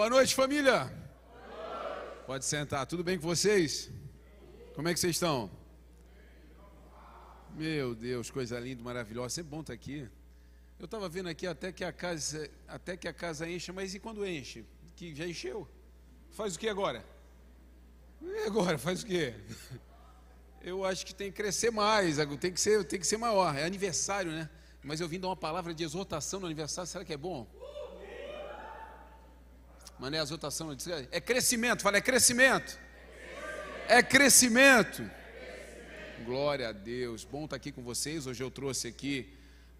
[0.00, 0.88] Boa noite, família.
[2.24, 2.86] Pode sentar.
[2.86, 3.90] Tudo bem com vocês?
[4.76, 5.50] Como é que vocês estão?
[7.56, 9.30] Meu Deus, coisa linda, maravilhosa.
[9.30, 10.08] Sempre bom estar aqui.
[10.78, 13.98] Eu estava vendo aqui até que a casa, até que a casa enche, mas e
[13.98, 14.64] quando enche?
[14.94, 15.68] Que já encheu?
[16.30, 17.04] Faz o que agora?
[18.22, 19.34] E agora faz o que?
[20.62, 23.52] Eu acho que tem que crescer mais, tem que ser, tem que ser maior.
[23.56, 24.48] É aniversário, né?
[24.80, 26.88] Mas eu vim dar uma palavra de exortação no aniversário.
[26.88, 27.48] Será que é bom?
[29.98, 30.70] Mandei a exortação,
[31.10, 32.78] é crescimento, fala, é crescimento.
[33.88, 35.10] É crescimento.
[36.24, 37.24] Glória a Deus.
[37.24, 38.24] Bom estar aqui com vocês.
[38.24, 39.28] Hoje eu trouxe aqui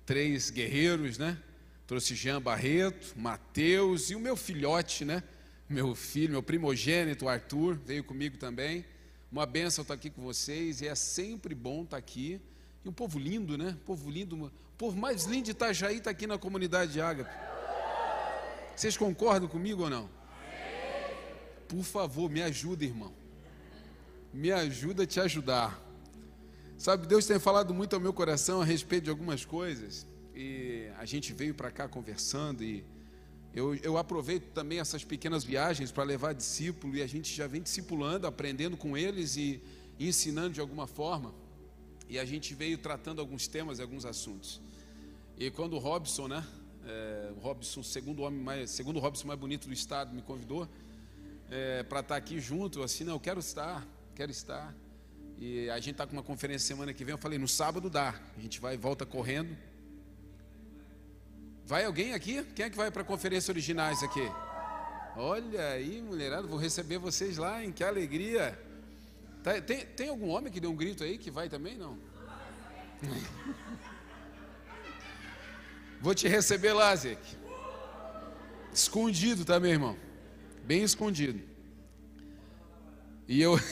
[0.04, 1.38] três guerreiros, né?
[1.86, 5.22] Trouxe Jean Barreto, Mateus e o meu filhote, né?
[5.68, 8.84] Meu filho, meu primogênito, Arthur, veio comigo também.
[9.30, 12.40] Uma benção estar aqui com vocês e é sempre bom estar aqui.
[12.84, 13.76] E um povo lindo, né?
[13.80, 17.57] Um povo lindo, o povo mais lindo de Itajaí está aqui na comunidade de Ágape.
[18.78, 20.08] Vocês concordam comigo ou não?
[21.66, 23.12] Por favor, me ajuda, irmão.
[24.32, 25.82] Me ajuda a te ajudar.
[26.76, 30.06] Sabe, Deus tem falado muito ao meu coração a respeito de algumas coisas.
[30.32, 32.84] E a gente veio para cá conversando e
[33.52, 37.60] eu, eu, aproveito também essas pequenas viagens para levar discípulo e a gente já vem
[37.60, 39.60] discipulando, aprendendo com eles e,
[39.98, 41.34] ensinando de alguma forma.
[42.08, 44.60] E a gente veio tratando alguns temas e alguns assuntos.
[45.36, 46.46] E quando o Robson, né,
[46.88, 50.66] é, o Robson, segundo homem mais, segundo Robson mais bonito do estado, me convidou
[51.50, 52.82] é, para estar tá aqui junto.
[52.82, 54.74] Assim, não, eu quero estar, quero estar.
[55.36, 57.12] E a gente está com uma conferência semana que vem.
[57.12, 58.14] Eu falei, no sábado dá.
[58.36, 59.54] A gente vai e volta correndo.
[61.66, 62.42] Vai alguém aqui?
[62.54, 64.26] Quem é que vai para a conferência originais aqui?
[65.14, 68.58] Olha aí, mulherada, vou receber vocês lá, que alegria.
[69.42, 71.76] Tá, tem, tem algum homem que deu um grito aí que vai também?
[71.76, 71.98] Não?
[76.00, 77.36] Vou te receber lá, Zeke.
[78.72, 79.96] Escondido, tá, meu irmão?
[80.64, 81.42] Bem escondido.
[83.26, 83.58] E eu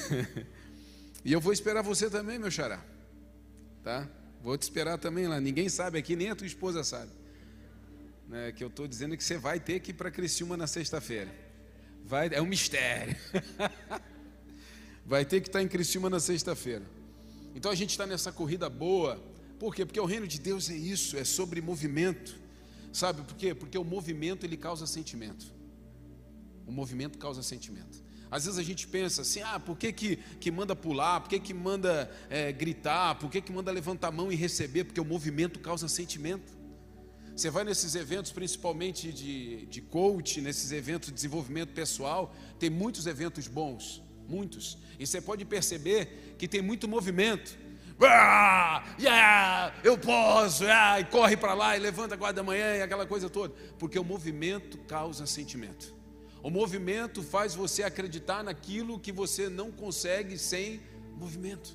[1.27, 2.81] E eu vou esperar você também, meu xará.
[3.83, 4.09] Tá?
[4.41, 5.41] Vou te esperar também lá.
[5.41, 7.11] Ninguém sabe aqui, nem a tua esposa sabe.
[8.29, 11.29] Né, que eu estou dizendo que você vai ter que ir para Criciúma na sexta-feira.
[12.05, 13.17] Vai, é um mistério.
[15.05, 16.85] vai ter que estar tá em Criciúma na sexta-feira.
[17.57, 19.21] Então a gente está nessa corrida boa
[19.59, 19.85] por quê?
[19.85, 22.39] Porque o reino de Deus é isso, é sobre movimento.
[22.93, 23.55] Sabe por quê?
[23.55, 25.53] Porque o movimento ele causa sentimento.
[26.67, 28.05] O movimento causa sentimento.
[28.31, 31.39] Às vezes a gente pensa assim, ah, por que, que, que manda pular, por que,
[31.39, 34.85] que manda é, gritar, por que, que manda levantar a mão e receber?
[34.85, 36.53] Porque o movimento causa sentimento.
[37.37, 43.07] Você vai nesses eventos, principalmente de, de coach, nesses eventos de desenvolvimento pessoal, tem muitos
[43.07, 44.79] eventos bons, muitos.
[44.99, 47.57] E você pode perceber que tem muito movimento,
[48.05, 52.77] ah, yeah, eu posso, ah, e corre para lá e levanta a guarda da manhã
[52.77, 55.95] e aquela coisa toda, porque o movimento causa sentimento.
[56.43, 60.81] O movimento faz você acreditar naquilo que você não consegue sem
[61.17, 61.75] movimento.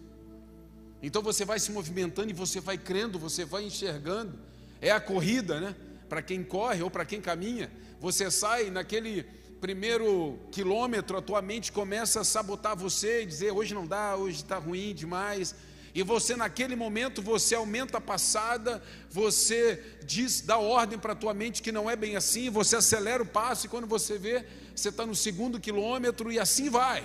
[1.01, 4.39] Então você vai se movimentando e você vai crendo, você vai enxergando.
[4.79, 5.75] É a corrida, né?
[6.07, 9.23] Para quem corre ou para quem caminha, você sai naquele
[9.59, 14.37] primeiro quilômetro, a tua mente começa a sabotar você e dizer: hoje não dá, hoje
[14.37, 15.55] está ruim demais
[15.93, 21.33] e você naquele momento você aumenta a passada, você diz, dá ordem para a tua
[21.33, 24.89] mente que não é bem assim, você acelera o passo e quando você vê, você
[24.89, 27.03] está no segundo quilômetro e assim vai,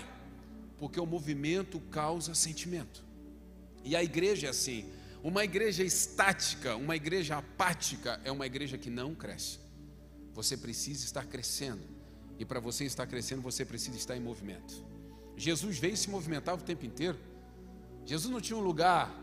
[0.78, 3.04] porque o movimento causa sentimento.
[3.84, 4.91] E a igreja é assim,
[5.22, 9.58] uma igreja estática, uma igreja apática é uma igreja que não cresce.
[10.32, 11.82] Você precisa estar crescendo.
[12.38, 14.84] E para você estar crescendo, você precisa estar em movimento.
[15.36, 17.18] Jesus veio se movimentar o tempo inteiro.
[18.06, 19.15] Jesus não tinha um lugar.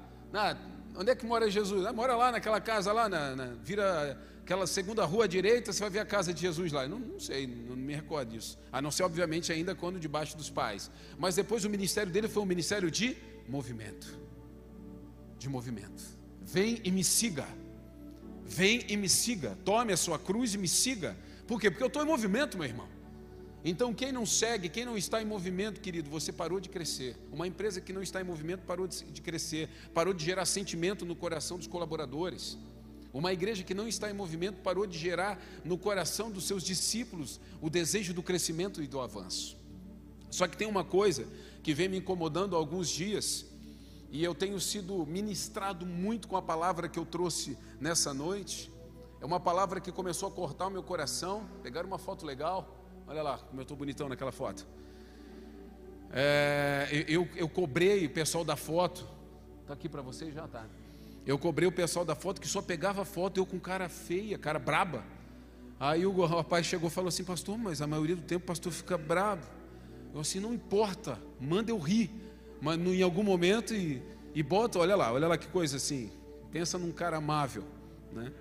[0.96, 1.86] Onde é que mora Jesus?
[1.86, 5.80] Ah, mora lá naquela casa lá, na, na, vira aquela segunda rua à direita, você
[5.80, 6.88] vai ver a casa de Jesus lá.
[6.88, 8.60] Não, não sei, não me recordo disso.
[8.72, 10.92] A não ser, obviamente, ainda quando debaixo dos pais.
[11.18, 13.18] Mas depois o ministério dele foi um ministério de
[13.48, 14.20] movimento.
[15.40, 16.04] De movimento.
[16.42, 17.48] Vem e me siga.
[18.46, 19.58] Vem e me siga.
[19.64, 21.16] Tome a sua cruz e me siga.
[21.48, 21.72] Por quê?
[21.72, 22.88] Porque eu estou em movimento, meu irmão.
[23.66, 27.15] Então, quem não segue, quem não está em movimento, querido, você parou de crescer.
[27.31, 31.15] Uma empresa que não está em movimento parou de crescer, parou de gerar sentimento no
[31.15, 32.57] coração dos colaboradores.
[33.13, 37.39] Uma igreja que não está em movimento parou de gerar no coração dos seus discípulos
[37.62, 39.56] o desejo do crescimento e do avanço.
[40.30, 41.25] Só que tem uma coisa
[41.62, 43.45] que vem me incomodando há alguns dias,
[44.12, 48.71] e eu tenho sido ministrado muito com a palavra que eu trouxe nessa noite.
[49.21, 51.50] É uma palavra que começou a cortar o meu coração.
[51.63, 52.82] Pegaram uma foto legal.
[53.08, 54.68] Olha lá como eu estou bonitão naquela foto.
[56.12, 59.08] É, eu, eu cobrei o pessoal da foto.
[59.62, 60.66] Está aqui para vocês já tá.
[61.26, 64.60] Eu cobrei o pessoal da foto que só pegava foto eu com cara feia, cara
[64.60, 65.04] braba.
[65.80, 68.72] Aí o rapaz chegou e falou assim, pastor, mas a maioria do tempo o pastor
[68.72, 69.50] fica bravo.
[70.14, 72.12] Eu assim, não importa, manda eu rir.
[72.62, 74.02] Mas em algum momento e,
[74.36, 76.12] e bota, olha lá, olha lá que coisa assim.
[76.52, 77.64] Pensa num cara amável,
[78.12, 78.32] né?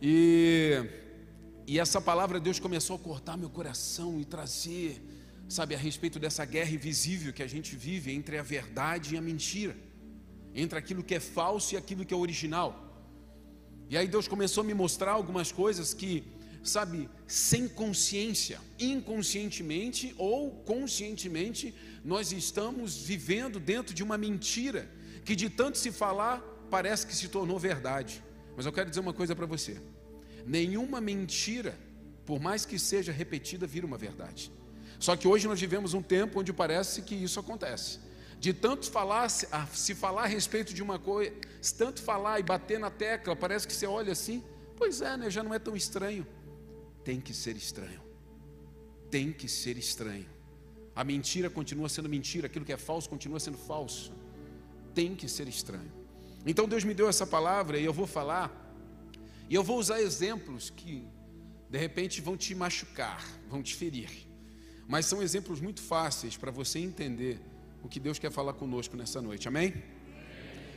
[0.00, 0.84] E,
[1.66, 5.02] e essa palavra Deus começou a cortar meu coração e trazer,
[5.48, 9.20] sabe, a respeito dessa guerra invisível que a gente vive entre a verdade e a
[9.20, 9.76] mentira,
[10.54, 12.68] entre aquilo que é falso e aquilo que é original.
[13.90, 16.24] E aí Deus começou a me mostrar algumas coisas que,
[16.62, 21.74] sabe, sem consciência, inconscientemente ou conscientemente,
[22.04, 24.88] nós estamos vivendo dentro de uma mentira
[25.24, 26.40] que de tanto se falar
[26.70, 28.22] parece que se tornou verdade.
[28.56, 29.80] Mas eu quero dizer uma coisa para você:
[30.46, 31.78] nenhuma mentira,
[32.24, 34.50] por mais que seja repetida, vira uma verdade.
[34.98, 38.06] Só que hoje nós vivemos um tempo onde parece que isso acontece
[38.38, 41.32] de tanto falar, se falar a respeito de uma coisa,
[41.76, 44.42] tanto falar e bater na tecla, parece que você olha assim,
[44.76, 46.26] pois é, né, já não é tão estranho.
[47.02, 48.00] Tem que ser estranho.
[49.10, 50.26] Tem que ser estranho.
[50.94, 54.12] A mentira continua sendo mentira, aquilo que é falso continua sendo falso.
[54.94, 55.92] Tem que ser estranho.
[56.44, 58.65] Então Deus me deu essa palavra e eu vou falar,
[59.48, 61.06] e eu vou usar exemplos que
[61.70, 64.10] de repente vão te machucar, vão te ferir.
[64.88, 67.40] Mas são exemplos muito fáceis para você entender
[67.82, 69.74] o que Deus quer falar conosco nessa noite, amém?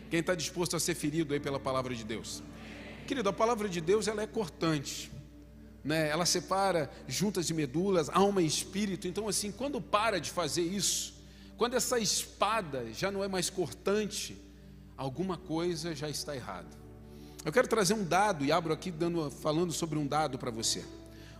[0.09, 2.41] Quem está disposto a ser ferido aí pela palavra de Deus?
[3.05, 5.11] Querido, a palavra de Deus ela é cortante,
[5.83, 6.09] né?
[6.09, 9.07] ela separa juntas de medulas, alma e espírito.
[9.07, 11.13] Então, assim, quando para de fazer isso,
[11.57, 14.37] quando essa espada já não é mais cortante,
[14.95, 16.78] alguma coisa já está errada.
[17.45, 20.83] Eu quero trazer um dado e abro aqui dando, falando sobre um dado para você.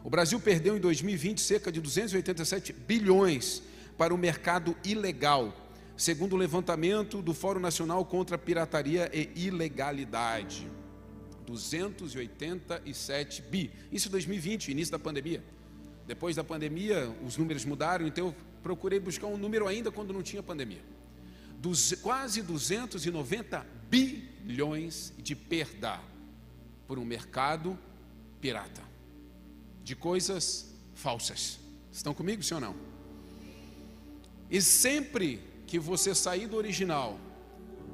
[0.03, 3.61] O Brasil perdeu em 2020 cerca de 287 bilhões
[3.97, 5.53] para o mercado ilegal,
[5.97, 10.71] segundo o levantamento do Fórum Nacional contra a Pirataria e Ilegalidade.
[11.45, 13.69] 287 bi.
[13.91, 15.43] Isso em 2020, início da pandemia.
[16.07, 20.23] Depois da pandemia, os números mudaram, então eu procurei buscar um número ainda quando não
[20.23, 20.81] tinha pandemia.
[22.01, 25.99] Quase 290 bilhões de perda
[26.87, 27.77] por um mercado
[28.39, 28.81] pirata
[29.83, 31.59] de coisas falsas.
[31.91, 32.75] Estão comigo, sim ou não?
[34.49, 37.19] E sempre que você sair do original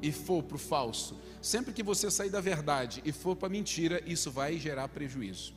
[0.02, 3.52] e for para o falso, sempre que você sair da verdade e for para a
[3.52, 5.54] mentira, isso vai gerar prejuízo.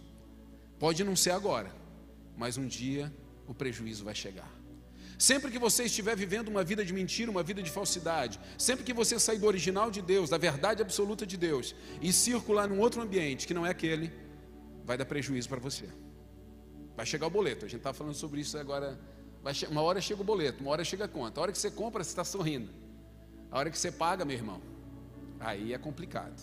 [0.79, 1.75] Pode não ser agora,
[2.37, 3.13] mas um dia
[3.47, 4.58] o prejuízo vai chegar.
[5.19, 8.93] Sempre que você estiver vivendo uma vida de mentira, uma vida de falsidade, sempre que
[8.93, 13.03] você sair do original de Deus, da verdade absoluta de Deus, e circular num outro
[13.03, 14.13] ambiente que não é aquele,
[14.85, 15.89] vai dar prejuízo para você.
[16.97, 17.65] Vai chegar o boleto.
[17.65, 18.99] A gente está falando sobre isso agora
[19.71, 21.41] uma hora chega o boleto, uma hora chega a conta.
[21.41, 22.71] A hora que você compra, você está sorrindo.
[23.51, 24.61] A hora que você paga, meu irmão,
[25.41, 26.41] aí é complicado.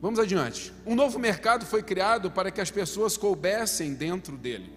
[0.00, 0.72] Vamos adiante.
[0.84, 4.70] Um novo mercado foi criado para que as pessoas coubessem dentro dele.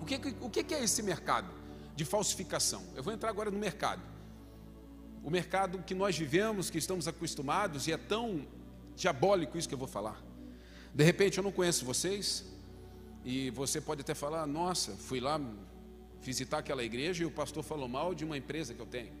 [0.00, 1.63] O que, o que é esse mercado
[1.94, 2.82] de falsificação?
[2.94, 4.02] Eu vou entrar agora no mercado.
[5.22, 8.46] O mercado que nós vivemos, que estamos acostumados, e é tão
[8.94, 10.22] diabólico isso que eu vou falar.
[10.94, 12.44] De repente eu não conheço vocês,
[13.24, 15.40] e você pode até falar: nossa, fui lá,
[16.20, 19.12] visitar aquela igreja e o pastor falou mal de uma empresa que eu tenho.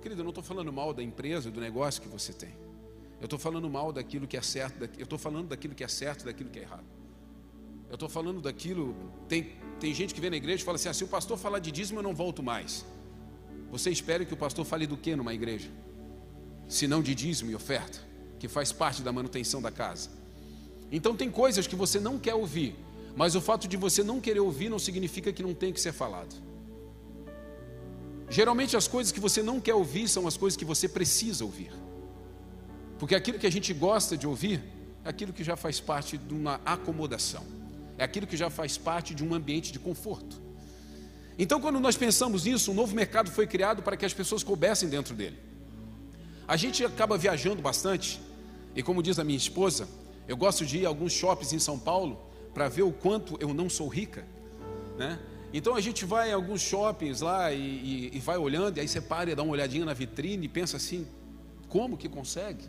[0.00, 2.54] Querido, eu não estou falando mal da empresa, do negócio que você tem.
[3.20, 6.24] Eu estou falando mal daquilo que é certo, eu estou falando daquilo que é certo,
[6.24, 6.84] daquilo que é errado.
[7.88, 8.96] Eu estou falando daquilo.
[9.28, 9.52] Tem,
[9.82, 11.72] tem gente que vem na igreja e fala assim: ah, se o pastor falar de
[11.72, 12.84] dízimo, eu não volto mais.
[13.72, 15.70] Você espera que o pastor fale do que numa igreja?
[16.68, 17.98] Se não de dízimo e oferta,
[18.38, 20.08] que faz parte da manutenção da casa.
[20.96, 22.76] Então tem coisas que você não quer ouvir,
[23.16, 25.92] mas o fato de você não querer ouvir não significa que não tem que ser
[25.92, 26.32] falado.
[28.30, 31.72] Geralmente as coisas que você não quer ouvir são as coisas que você precisa ouvir.
[33.00, 34.62] Porque aquilo que a gente gosta de ouvir
[35.04, 37.61] é aquilo que já faz parte de uma acomodação.
[37.98, 40.40] É aquilo que já faz parte de um ambiente de conforto.
[41.38, 44.88] Então, quando nós pensamos nisso, um novo mercado foi criado para que as pessoas coubessem
[44.88, 45.38] dentro dele.
[46.46, 48.20] A gente acaba viajando bastante,
[48.74, 49.88] e como diz a minha esposa,
[50.28, 52.20] eu gosto de ir a alguns shoppings em São Paulo
[52.52, 54.26] para ver o quanto eu não sou rica,
[54.98, 55.18] né?
[55.52, 58.88] Então a gente vai em alguns shoppings lá e, e, e vai olhando, e aí
[58.88, 61.06] você para e dá uma olhadinha na vitrine e pensa assim:
[61.68, 62.64] como que consegue?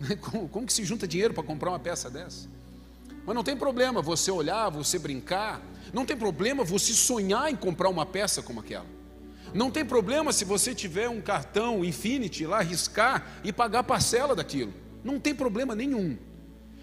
[0.20, 2.48] Como, como que se junta dinheiro para comprar uma peça dessa?
[3.28, 5.60] Mas não tem problema você olhar, você brincar,
[5.92, 8.86] não tem problema você sonhar em comprar uma peça como aquela.
[9.52, 14.72] Não tem problema se você tiver um cartão Infinity lá, riscar e pagar parcela daquilo.
[15.04, 16.16] Não tem problema nenhum.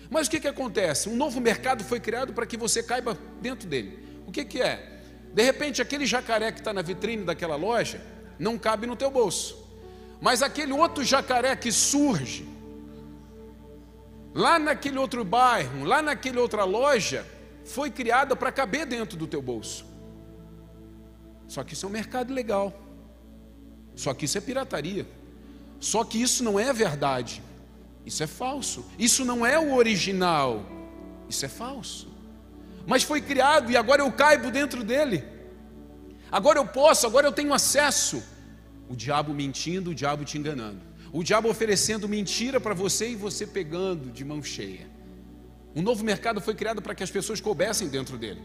[0.08, 1.10] Mas o que, que acontece?
[1.10, 4.06] Um novo mercado foi criado para que você caiba dentro dele.
[4.28, 5.02] O que, que é?
[5.34, 8.00] De repente, aquele jacaré que está na vitrine daquela loja
[8.38, 9.68] não cabe no teu bolso.
[10.22, 12.48] Mas aquele outro jacaré que surge
[14.36, 17.26] lá naquele outro bairro, lá naquele outra loja,
[17.64, 19.86] foi criada para caber dentro do teu bolso.
[21.48, 22.74] Só que isso é um mercado legal.
[23.96, 25.08] Só que isso é pirataria.
[25.80, 27.42] Só que isso não é verdade.
[28.06, 28.86] Isso é falso.
[29.00, 30.66] Isso não é o original.
[31.30, 32.14] Isso é falso.
[32.86, 35.24] Mas foi criado e agora eu caibo dentro dele.
[36.30, 38.22] Agora eu posso, agora eu tenho acesso.
[38.90, 40.82] O diabo mentindo, o diabo te enganando.
[41.18, 44.86] O diabo oferecendo mentira para você e você pegando de mão cheia.
[45.74, 48.42] Um novo mercado foi criado para que as pessoas coubessem dentro dele.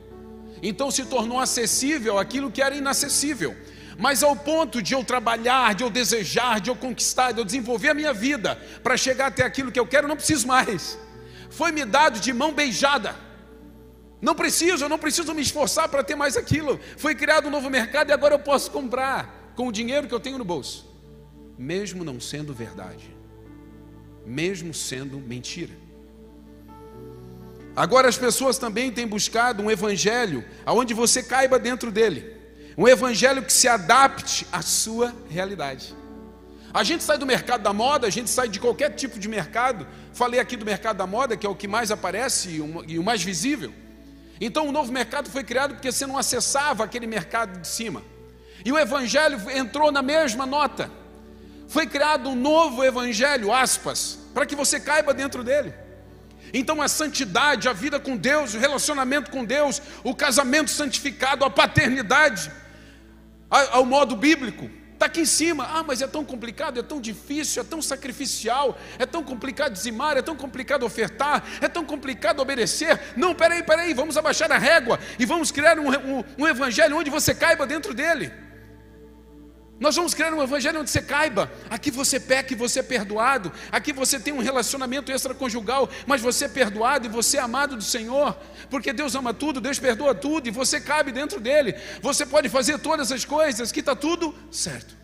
[0.62, 3.56] Então se tornou acessível aquilo que era inacessível.
[3.98, 7.88] Mas ao ponto de eu trabalhar, de eu desejar, de eu conquistar, de eu desenvolver
[7.88, 10.96] a minha vida para chegar até aquilo que eu quero, não preciso mais.
[11.50, 13.16] Foi me dado de mão beijada.
[14.22, 16.78] Não preciso, eu não preciso me esforçar para ter mais aquilo.
[16.96, 20.20] Foi criado um novo mercado e agora eu posso comprar com o dinheiro que eu
[20.20, 20.88] tenho no bolso,
[21.60, 23.14] mesmo não sendo verdade,
[24.24, 25.74] mesmo sendo mentira.
[27.76, 32.34] Agora as pessoas também têm buscado um evangelho aonde você caiba dentro dele.
[32.78, 35.94] Um evangelho que se adapte à sua realidade.
[36.72, 39.86] A gente sai do mercado da moda, a gente sai de qualquer tipo de mercado.
[40.14, 43.22] Falei aqui do mercado da moda, que é o que mais aparece e o mais
[43.22, 43.70] visível.
[44.40, 48.02] Então o novo mercado foi criado porque você não acessava aquele mercado de cima.
[48.64, 50.99] E o evangelho entrou na mesma nota.
[51.70, 55.72] Foi criado um novo evangelho, aspas, para que você caiba dentro dele.
[56.52, 61.48] Então a santidade, a vida com Deus, o relacionamento com Deus, o casamento santificado, a
[61.48, 62.50] paternidade,
[63.48, 65.64] ao modo bíblico, está aqui em cima.
[65.64, 70.16] Ah, mas é tão complicado, é tão difícil, é tão sacrificial, é tão complicado dizimar,
[70.16, 73.00] é tão complicado ofertar, é tão complicado obedecer.
[73.16, 77.10] Não, peraí, peraí, vamos abaixar a régua e vamos criar um, um, um evangelho onde
[77.10, 78.49] você caiba dentro dele.
[79.80, 81.50] Nós vamos criar um evangelho onde você caiba.
[81.70, 83.50] Aqui você peca e você é perdoado.
[83.72, 87.82] Aqui você tem um relacionamento extraconjugal, mas você é perdoado e você é amado do
[87.82, 88.36] Senhor.
[88.68, 91.74] Porque Deus ama tudo, Deus perdoa tudo e você cabe dentro dele.
[92.02, 94.94] Você pode fazer todas as coisas, que está tudo certo.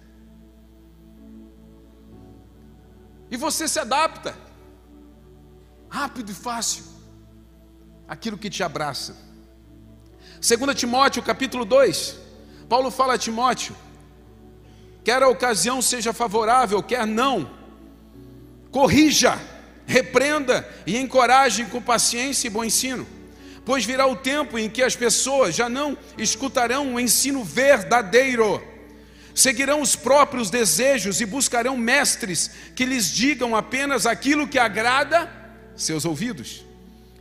[3.31, 4.37] E você se adapta.
[5.89, 6.85] Rápido e fácil.
[8.07, 9.17] Aquilo que te abraça.
[10.35, 12.19] 2 Timóteo capítulo 2.
[12.69, 13.75] Paulo fala a Timóteo
[15.07, 17.49] quer a ocasião seja favorável, quer não,
[18.73, 19.41] corrija,
[19.87, 23.07] repreenda e encoraje com paciência e bom ensino,
[23.65, 28.61] pois virá o tempo em que as pessoas já não escutarão o ensino verdadeiro,
[29.33, 35.31] seguirão os próprios desejos e buscarão mestres que lhes digam apenas aquilo que agrada
[35.77, 36.67] seus ouvidos.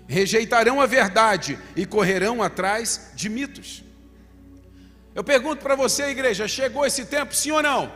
[0.08, 3.85] Rejeitarão a verdade e correrão atrás de mitos.
[5.16, 7.90] Eu pergunto para você, igreja, chegou esse tempo, sim ou não?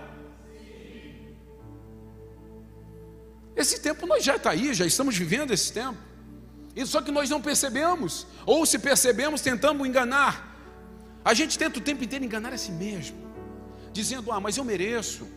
[3.54, 5.98] Esse tempo nós já está aí, já estamos vivendo esse tempo.
[6.74, 10.34] E só que nós não percebemos, ou se percebemos, tentamos enganar.
[11.26, 13.18] A gente tenta o tempo inteiro enganar a si mesmo,
[13.92, 15.28] dizendo: Ah, mas eu mereço,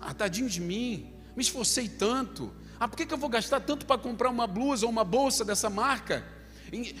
[0.00, 3.86] ah, tadinho de mim, me esforcei tanto, ah, por que, que eu vou gastar tanto
[3.86, 6.24] para comprar uma blusa ou uma bolsa dessa marca?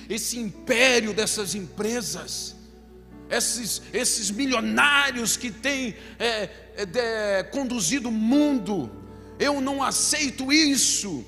[0.08, 2.59] Esse império dessas empresas
[3.30, 8.90] esses, esses milionários que têm é, é, conduzido o mundo.
[9.38, 11.24] Eu não aceito isso.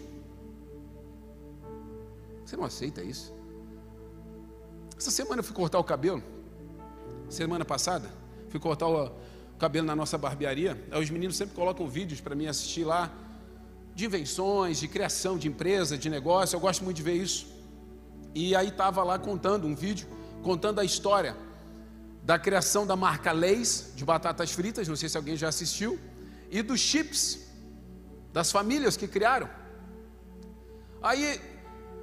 [2.44, 3.32] Você não aceita isso?
[4.98, 6.22] Essa semana eu fui cortar o cabelo.
[7.30, 8.10] Semana passada,
[8.50, 9.12] fui cortar o
[9.58, 10.84] cabelo na nossa barbearia.
[10.90, 13.10] Aí os meninos sempre colocam vídeos para mim assistir lá
[13.94, 16.56] de invenções, de criação de empresa, de negócio.
[16.56, 17.46] Eu gosto muito de ver isso.
[18.34, 20.06] E aí estava lá contando um vídeo,
[20.42, 21.36] contando a história
[22.22, 25.98] da criação da marca Leis de batatas fritas, não sei se alguém já assistiu,
[26.50, 27.40] e dos chips
[28.32, 29.48] das famílias que criaram.
[31.02, 31.40] Aí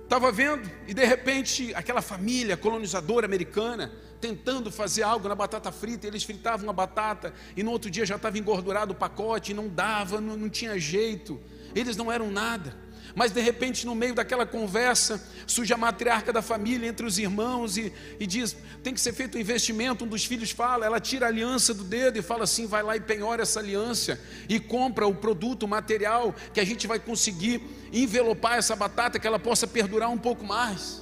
[0.04, 6.06] estava vendo e de repente aquela família colonizadora americana tentando fazer algo na batata frita,
[6.06, 10.20] eles fritavam a batata e no outro dia já estava engordurado o pacote, não dava,
[10.20, 11.40] não, não tinha jeito.
[11.74, 12.76] Eles não eram nada.
[13.16, 17.78] Mas de repente, no meio daquela conversa, surge a matriarca da família entre os irmãos
[17.78, 20.06] e, e diz: tem que ser feito um investimento.
[20.06, 22.96] Um dos filhos fala, ela tira a aliança do dedo e fala assim: vai lá
[22.96, 27.62] e penhora essa aliança e compra o produto, o material que a gente vai conseguir
[27.92, 31.02] envelopar essa batata, que ela possa perdurar um pouco mais.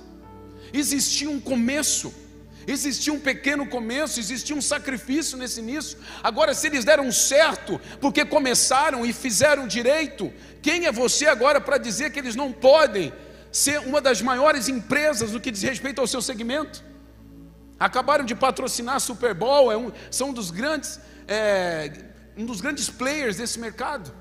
[0.74, 2.27] Existia um começo.
[2.68, 5.98] Existia um pequeno começo, existia um sacrifício nesse início.
[6.22, 11.78] Agora, se eles deram certo, porque começaram e fizeram direito, quem é você agora para
[11.78, 13.14] dizer que eles não podem
[13.54, 16.84] ser uma das maiores empresas no que diz respeito ao seu segmento?
[17.80, 21.90] Acabaram de patrocinar a Super Bowl, é um, são um dos grandes, é,
[22.36, 24.14] um dos grandes players desse mercado.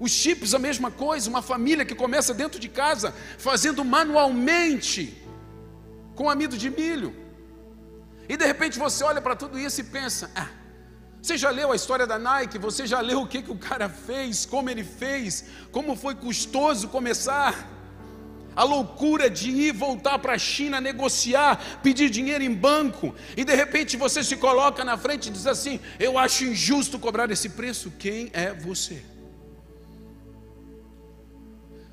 [0.00, 5.16] Os chips, a mesma coisa, uma família que começa dentro de casa, fazendo manualmente,
[6.16, 7.25] com amido de milho.
[8.28, 10.48] E de repente você olha para tudo isso e pensa: ah,
[11.26, 12.58] você já leu a história da Nike?
[12.58, 16.88] Você já leu o que, que o cara fez, como ele fez, como foi custoso
[16.88, 17.72] começar?
[18.54, 23.54] A loucura de ir voltar para a China, negociar, pedir dinheiro em banco, e de
[23.54, 27.92] repente você se coloca na frente e diz assim: Eu acho injusto cobrar esse preço.
[27.98, 29.02] Quem é você?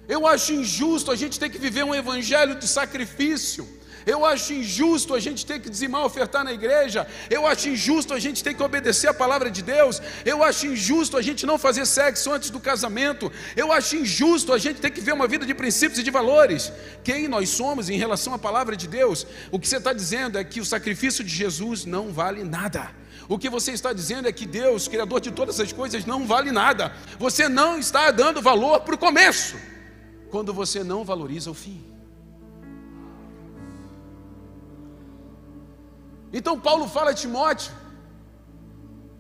[0.08, 3.68] Eu acho injusto a gente ter que viver um evangelho de sacrifício.
[4.06, 7.08] Eu acho injusto a gente ter que dizimar, ofertar na igreja.
[7.30, 10.02] Eu acho injusto a gente ter que obedecer a palavra de Deus.
[10.26, 13.32] Eu acho injusto a gente não fazer sexo antes do casamento.
[13.56, 16.72] Eu acho injusto a gente ter que ver uma vida de princípios e de valores.
[17.04, 19.26] Quem nós somos em relação à palavra de Deus?
[19.52, 22.92] O que você está dizendo é que o sacrifício de Jesus não vale nada.
[23.30, 26.52] O que você está dizendo é que Deus, Criador de todas as coisas, não vale
[26.52, 26.94] nada.
[27.18, 29.56] Você não está dando valor para o começo,
[30.30, 31.93] quando você não valoriza o fim.
[36.34, 37.72] Então Paulo fala a Timóteo,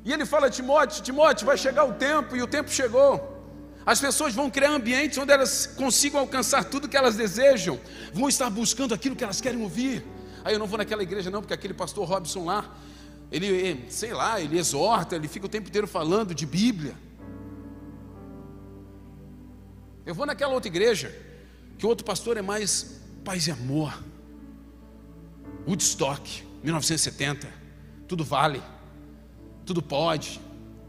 [0.03, 3.31] e ele fala a Timóteo: Timóteo, vai chegar o tempo, e o tempo chegou.
[3.85, 7.79] As pessoas vão criar ambientes onde elas consigam alcançar tudo que elas desejam,
[8.13, 10.03] vão estar buscando aquilo que elas querem ouvir.
[10.43, 12.75] Aí eu não vou naquela igreja, não, porque aquele pastor Robson lá,
[13.31, 16.95] ele, sei lá, ele exorta, ele fica o tempo inteiro falando de Bíblia.
[20.05, 21.13] Eu vou naquela outra igreja,
[21.77, 23.97] que o outro pastor é mais paz e amor.
[25.67, 26.52] Woodstock.
[26.63, 27.47] 1970.
[28.07, 28.61] Tudo vale,
[29.65, 30.39] tudo pode.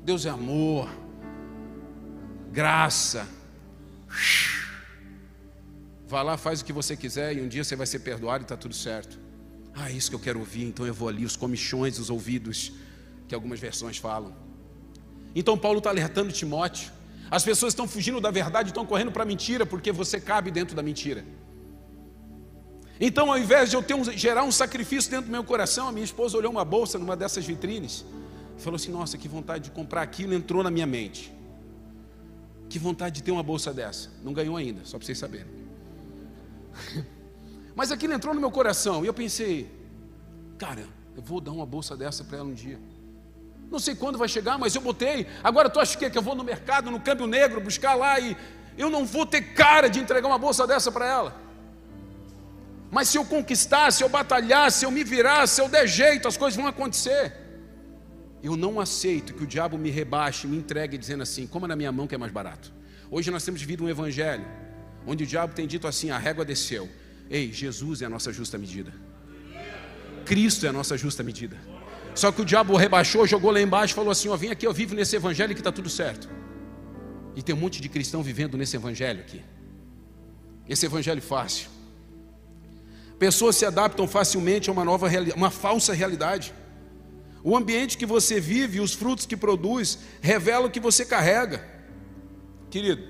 [0.04, 0.88] Deus é amor,
[2.52, 3.26] graça.
[6.06, 8.44] Vá lá, faz o que você quiser e um dia você vai ser perdoado e
[8.44, 9.18] está tudo certo.
[9.74, 12.72] Ah, é isso que eu quero ouvir, então eu vou ali, os comichões, os ouvidos,
[13.26, 14.32] que algumas versões falam.
[15.34, 16.92] Então Paulo está alertando Timóteo.
[17.30, 20.76] As pessoas estão fugindo da verdade, estão correndo para a mentira, porque você cabe dentro
[20.76, 21.24] da mentira.
[23.00, 25.92] Então, ao invés de eu ter um, gerar um sacrifício dentro do meu coração, a
[25.92, 28.04] minha esposa olhou uma bolsa numa dessas vitrines
[28.56, 31.32] e falou assim: Nossa, que vontade de comprar aquilo entrou na minha mente.
[32.68, 34.10] Que vontade de ter uma bolsa dessa.
[34.22, 35.46] Não ganhou ainda, só para vocês saberem.
[37.74, 39.70] Mas aquilo entrou no meu coração e eu pensei:
[40.56, 42.78] Cara, eu vou dar uma bolsa dessa para ela um dia.
[43.70, 45.26] Não sei quando vai chegar, mas eu botei.
[45.42, 48.36] Agora tu acha que, que eu vou no mercado, no câmbio negro, buscar lá e
[48.76, 51.43] eu não vou ter cara de entregar uma bolsa dessa para ela.
[52.94, 56.28] Mas se eu conquistar, se eu batalhar, se eu me virar, se eu der jeito,
[56.28, 57.32] as coisas vão acontecer.
[58.40, 61.90] Eu não aceito que o diabo me rebaixe, me entregue dizendo assim, como na minha
[61.90, 62.72] mão que é mais barato.
[63.10, 64.46] Hoje nós temos vivido um evangelho
[65.04, 66.88] onde o diabo tem dito assim: a régua desceu.
[67.28, 68.92] Ei, Jesus é a nossa justa medida.
[70.24, 71.56] Cristo é a nossa justa medida.
[72.14, 74.72] Só que o diabo rebaixou, jogou lá embaixo e falou assim: Ó, vem aqui, eu
[74.72, 76.28] vivo nesse evangelho que está tudo certo.
[77.34, 79.42] E tem um monte de cristão vivendo nesse evangelho aqui.
[80.68, 81.73] Esse evangelho fácil.
[83.18, 86.52] Pessoas se adaptam facilmente a uma nova uma falsa realidade.
[87.42, 91.64] O ambiente que você vive e os frutos que produz revelam o que você carrega.
[92.70, 93.06] Querido,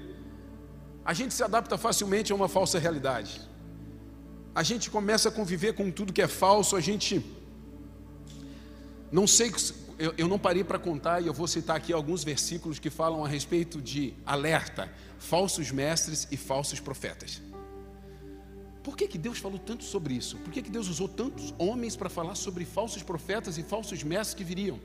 [1.05, 3.41] a gente se adapta facilmente a uma falsa realidade.
[4.55, 7.25] A gente começa a conviver com tudo que é falso, a gente
[9.11, 9.53] não sei,
[10.19, 13.29] eu não parei para contar e eu vou citar aqui alguns versículos que falam a
[13.29, 17.41] respeito de alerta, falsos mestres e falsos profetas.
[18.95, 20.37] Por que, que Deus falou tanto sobre isso?
[20.37, 24.37] Por que, que Deus usou tantos homens para falar sobre falsos profetas e falsos mestres
[24.37, 24.79] que viriam?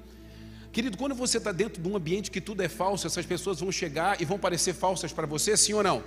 [0.71, 3.71] Querido, quando você está dentro de um ambiente que tudo é falso, essas pessoas vão
[3.71, 6.03] chegar e vão parecer falsas para você, sim ou não?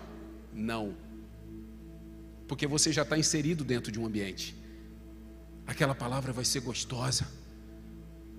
[0.53, 0.97] Não.
[2.49, 4.53] Porque você já está inserido dentro de um ambiente.
[5.65, 7.29] Aquela palavra vai ser gostosa,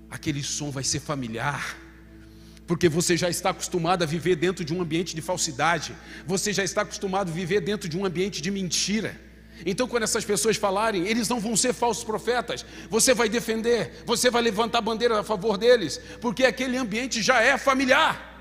[0.09, 1.77] aquele som vai ser familiar,
[2.67, 5.95] porque você já está acostumado a viver dentro de um ambiente de falsidade,
[6.27, 9.31] você já está acostumado a viver dentro de um ambiente de mentira.
[9.65, 12.65] Então, quando essas pessoas falarem, eles não vão ser falsos profetas.
[12.89, 17.57] Você vai defender, você vai levantar bandeira a favor deles, porque aquele ambiente já é
[17.57, 18.31] familiar.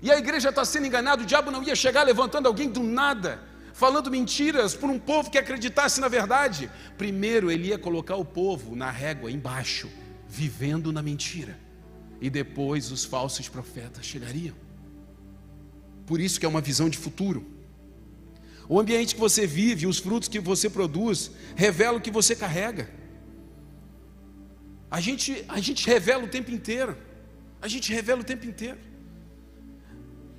[0.00, 3.42] E a igreja está sendo enganada, o diabo não ia chegar levantando alguém do nada,
[3.72, 6.70] falando mentiras por um povo que acreditasse na verdade.
[6.96, 9.88] Primeiro, ele ia colocar o povo na régua embaixo,
[10.28, 11.58] vivendo na mentira.
[12.20, 14.54] E depois os falsos profetas chegariam.
[16.06, 17.57] Por isso que é uma visão de futuro.
[18.68, 22.90] O ambiente que você vive, os frutos que você produz, revela o que você carrega.
[24.90, 26.96] A gente, a gente revela o tempo inteiro.
[27.62, 28.78] A gente revela o tempo inteiro.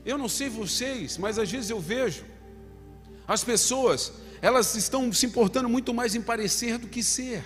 [0.06, 2.24] Eu não sei vocês, mas às vezes eu vejo
[3.28, 4.12] as pessoas,
[4.42, 7.44] elas estão se importando muito mais em parecer do que ser.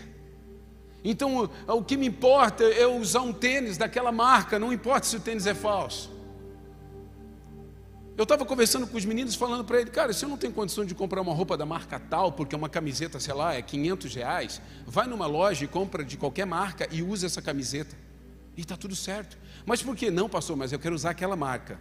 [1.04, 5.19] Então, o que me importa é usar um tênis daquela marca, não importa se o
[5.19, 6.12] tênis é falso.
[8.15, 10.86] Eu estava conversando com os meninos, falando para ele, cara, se eu não tenho condição
[10.86, 14.62] de comprar uma roupa da marca tal, porque uma camiseta, sei lá, é 500 reais,
[14.86, 17.95] vai numa loja e compra de qualquer marca e usa essa camiseta.
[18.56, 19.36] E está tudo certo.
[19.65, 20.56] Mas por que não, pastor?
[20.56, 21.80] Mas eu quero usar aquela marca.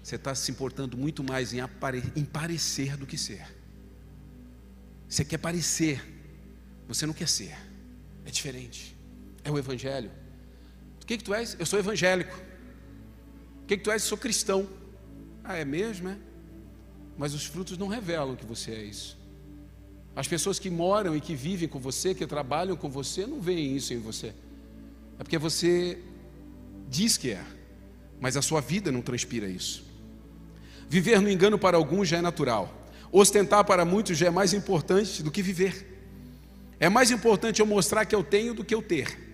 [0.00, 2.12] Você está se importando muito mais em, apare...
[2.14, 3.44] em parecer do que ser.
[5.08, 6.00] Você quer parecer,
[6.86, 7.56] você não quer ser.
[8.24, 8.96] É diferente.
[9.42, 10.12] É o Evangelho.
[11.02, 11.56] O que, que tu és?
[11.58, 12.40] Eu sou evangélico.
[13.64, 14.02] O que, que tu és?
[14.02, 14.68] Eu sou cristão.
[15.44, 16.16] Ah, é mesmo, é?
[17.16, 19.18] Mas os frutos não revelam que você é isso.
[20.14, 23.76] As pessoas que moram e que vivem com você, que trabalham com você, não veem
[23.76, 24.34] isso em você.
[25.18, 25.98] É porque você
[26.88, 27.44] diz que é,
[28.20, 29.84] mas a sua vida não transpira isso.
[30.88, 32.74] Viver no engano para alguns já é natural.
[33.12, 35.86] Ostentar para muitos já é mais importante do que viver.
[36.80, 39.30] É mais importante eu mostrar que eu tenho do que eu ter.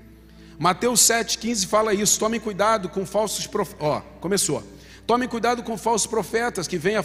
[0.58, 2.18] Mateus 7,15 fala isso.
[2.18, 3.86] Tomem cuidado com falsos profetas.
[3.86, 4.62] Ó, começou.
[5.06, 6.96] Tomem cuidado com falsos profetas que vêm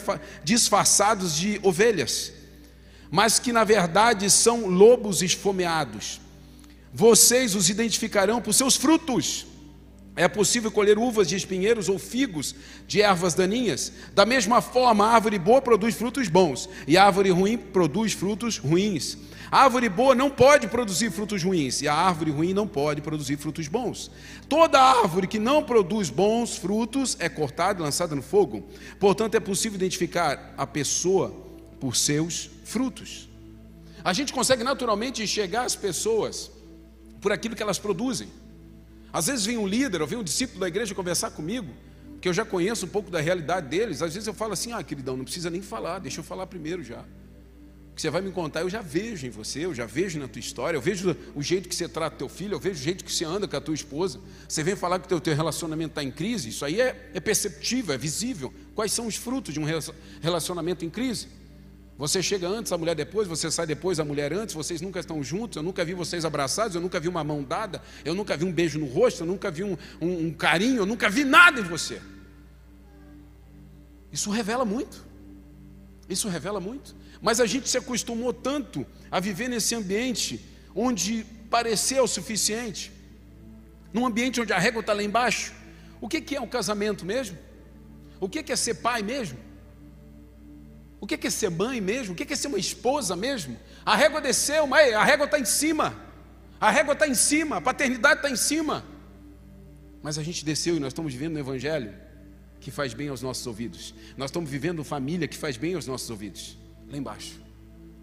[0.43, 2.33] disfarçados de ovelhas,
[3.11, 6.19] mas que na verdade são lobos esfomeados.
[6.93, 9.45] Vocês os identificarão por seus frutos.
[10.15, 12.53] É possível colher uvas de espinheiros ou figos
[12.85, 13.93] de ervas daninhas?
[14.13, 18.57] Da mesma forma, a árvore boa produz frutos bons, e a árvore ruim produz frutos
[18.57, 19.17] ruins.
[19.51, 23.35] A árvore boa não pode produzir frutos ruins, e a árvore ruim não pode produzir
[23.35, 24.09] frutos bons.
[24.47, 28.65] Toda árvore que não produz bons frutos é cortada e lançada no fogo.
[28.97, 31.31] Portanto, é possível identificar a pessoa
[31.81, 33.27] por seus frutos.
[34.01, 36.49] A gente consegue naturalmente enxergar as pessoas
[37.19, 38.29] por aquilo que elas produzem.
[39.11, 41.73] Às vezes vem um líder ou vem um discípulo da igreja conversar comigo,
[42.21, 44.01] que eu já conheço um pouco da realidade deles.
[44.01, 46.81] Às vezes eu falo assim: ah, queridão, não precisa nem falar, deixa eu falar primeiro
[46.81, 47.03] já.
[48.01, 50.39] Que você vai me contar, eu já vejo em você, eu já vejo na tua
[50.39, 53.13] história, eu vejo o jeito que você trata teu filho, eu vejo o jeito que
[53.13, 54.19] você anda com a tua esposa.
[54.49, 57.19] Você vem falar que o teu, teu relacionamento está em crise, isso aí é, é
[57.19, 58.51] perceptível, é visível.
[58.73, 59.67] Quais são os frutos de um
[60.19, 61.27] relacionamento em crise?
[61.95, 65.23] Você chega antes, a mulher depois, você sai depois, a mulher antes, vocês nunca estão
[65.23, 68.45] juntos, eu nunca vi vocês abraçados, eu nunca vi uma mão dada, eu nunca vi
[68.45, 71.59] um beijo no rosto, eu nunca vi um, um, um carinho, eu nunca vi nada
[71.59, 72.01] em você.
[74.11, 75.05] Isso revela muito.
[76.09, 76.99] Isso revela muito.
[77.21, 80.43] Mas a gente se acostumou tanto a viver nesse ambiente
[80.75, 82.91] onde parecer o suficiente,
[83.93, 85.53] num ambiente onde a régua está lá embaixo.
[85.99, 87.37] O que é um casamento mesmo?
[88.19, 89.37] O que é ser pai mesmo?
[90.99, 92.13] O que é ser mãe mesmo?
[92.13, 93.57] O que é ser uma esposa mesmo?
[93.85, 95.95] A régua desceu, mas a régua está em cima.
[96.59, 98.85] A régua está em cima, a paternidade está em cima.
[100.01, 101.93] Mas a gente desceu e nós estamos vivendo um evangelho
[102.59, 103.95] que faz bem aos nossos ouvidos.
[104.15, 106.60] Nós estamos vivendo família que faz bem aos nossos ouvidos.
[106.91, 107.41] Lá embaixo.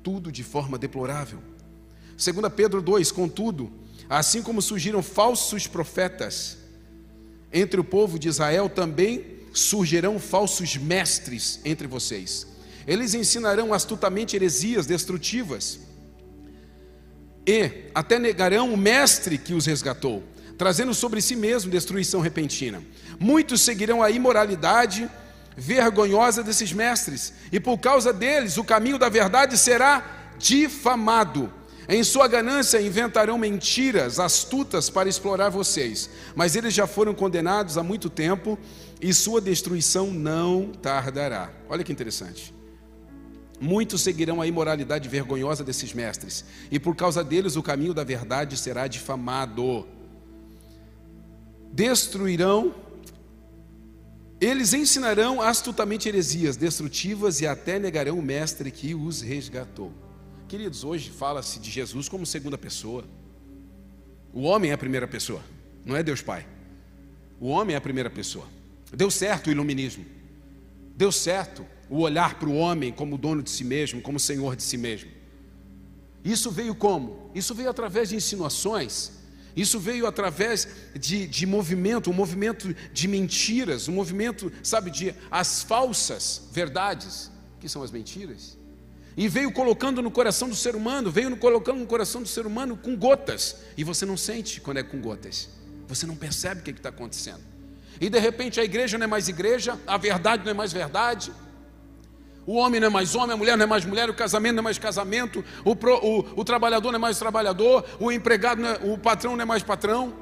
[0.03, 1.40] Tudo de forma deplorável.
[2.16, 3.70] 2 Pedro 2, contudo,
[4.09, 6.59] assim como surgiram falsos profetas
[7.53, 12.46] entre o povo de Israel, também surgirão falsos mestres entre vocês
[12.88, 15.79] eles ensinarão astutamente heresias destrutivas
[17.46, 20.22] e até negarão o mestre que os resgatou,
[20.57, 22.83] trazendo sobre si mesmo destruição repentina.
[23.20, 25.07] Muitos seguirão a imoralidade
[25.59, 31.53] vergonhosa desses mestres, e por causa deles o caminho da verdade será difamado.
[31.88, 37.83] Em sua ganância inventarão mentiras astutas para explorar vocês, mas eles já foram condenados há
[37.83, 38.59] muito tempo
[39.01, 41.51] e sua destruição não tardará.
[41.68, 42.55] Olha que interessante.
[43.61, 48.57] Muitos seguirão a imoralidade vergonhosa desses mestres, e por causa deles o caminho da verdade
[48.57, 49.88] será difamado.
[51.73, 52.75] Destruirão,
[54.40, 59.92] eles ensinarão astutamente heresias destrutivas e até negarão o mestre que os resgatou.
[60.46, 63.05] Queridos, hoje fala-se de Jesus como segunda pessoa.
[64.33, 65.42] O homem é a primeira pessoa,
[65.85, 66.46] não é Deus Pai.
[67.40, 68.46] O homem é a primeira pessoa.
[68.92, 70.05] Deu certo o iluminismo.
[70.96, 74.62] Deu certo o olhar para o homem como dono de si mesmo, como senhor de
[74.62, 75.11] si mesmo.
[76.24, 77.31] Isso veio como?
[77.35, 79.12] Isso veio através de insinuações,
[79.57, 85.63] isso veio através de, de movimento, um movimento de mentiras, um movimento, sabe, de as
[85.63, 87.31] falsas verdades,
[87.61, 88.57] que são as mentiras.
[89.17, 92.77] E veio colocando no coração do ser humano, veio colocando no coração do ser humano
[92.77, 95.49] com gotas, e você não sente quando é com gotas,
[95.89, 97.43] você não percebe o que está acontecendo.
[98.01, 101.33] E de repente a igreja não é mais igreja, a verdade não é mais verdade,
[102.49, 104.61] o homem não é mais homem, a mulher não é mais mulher, o casamento não
[104.61, 108.81] é mais casamento, o, pro, o, o trabalhador não é mais trabalhador, o empregado, é,
[108.85, 110.15] o patrão não é mais patrão.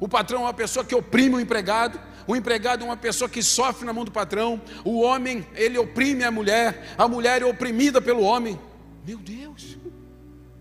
[0.00, 3.42] O patrão é uma pessoa que oprime o empregado, o empregado é uma pessoa que
[3.42, 8.00] sofre na mão do patrão, o homem, ele oprime a mulher, a mulher é oprimida
[8.00, 8.58] pelo homem.
[9.06, 9.76] Meu Deus,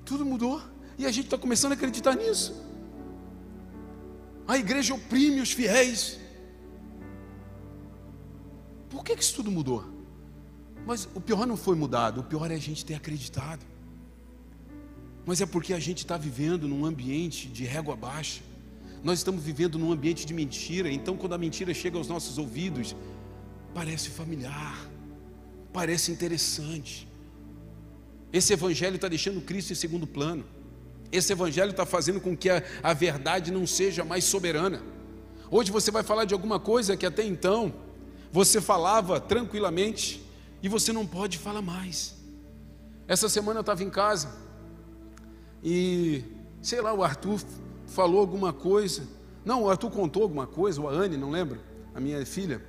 [0.04, 0.62] tudo mudou
[0.98, 2.62] e a gente está começando a acreditar nisso.
[4.46, 6.20] A igreja oprime os fiéis,
[8.90, 9.99] por que, que isso tudo mudou?
[10.86, 13.66] Mas o pior não foi mudado, o pior é a gente ter acreditado.
[15.26, 18.42] Mas é porque a gente está vivendo num ambiente de régua baixa.
[19.04, 20.92] Nós estamos vivendo num ambiente de mentira.
[20.92, 22.96] Então, quando a mentira chega aos nossos ouvidos,
[23.74, 24.90] parece familiar,
[25.72, 27.08] parece interessante.
[28.32, 30.44] Esse evangelho está deixando Cristo em segundo plano.
[31.12, 34.82] Esse evangelho está fazendo com que a, a verdade não seja mais soberana.
[35.50, 37.74] Hoje você vai falar de alguma coisa que até então
[38.32, 40.22] você falava tranquilamente
[40.62, 42.16] e você não pode falar mais.
[43.08, 44.30] Essa semana eu estava em casa
[45.64, 46.24] e,
[46.62, 47.40] sei lá, o Arthur
[47.88, 49.08] falou alguma coisa.
[49.44, 51.60] Não, o Arthur contou alguma coisa, ou a Anne, não lembro,
[51.94, 52.64] a minha filha.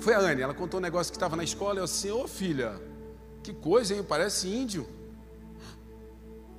[0.00, 1.80] Foi a Anne, ela contou um negócio que estava na escola.
[1.80, 2.80] Eu assim, ô oh, filha,
[3.42, 4.02] que coisa, hein?
[4.02, 4.86] Parece índio.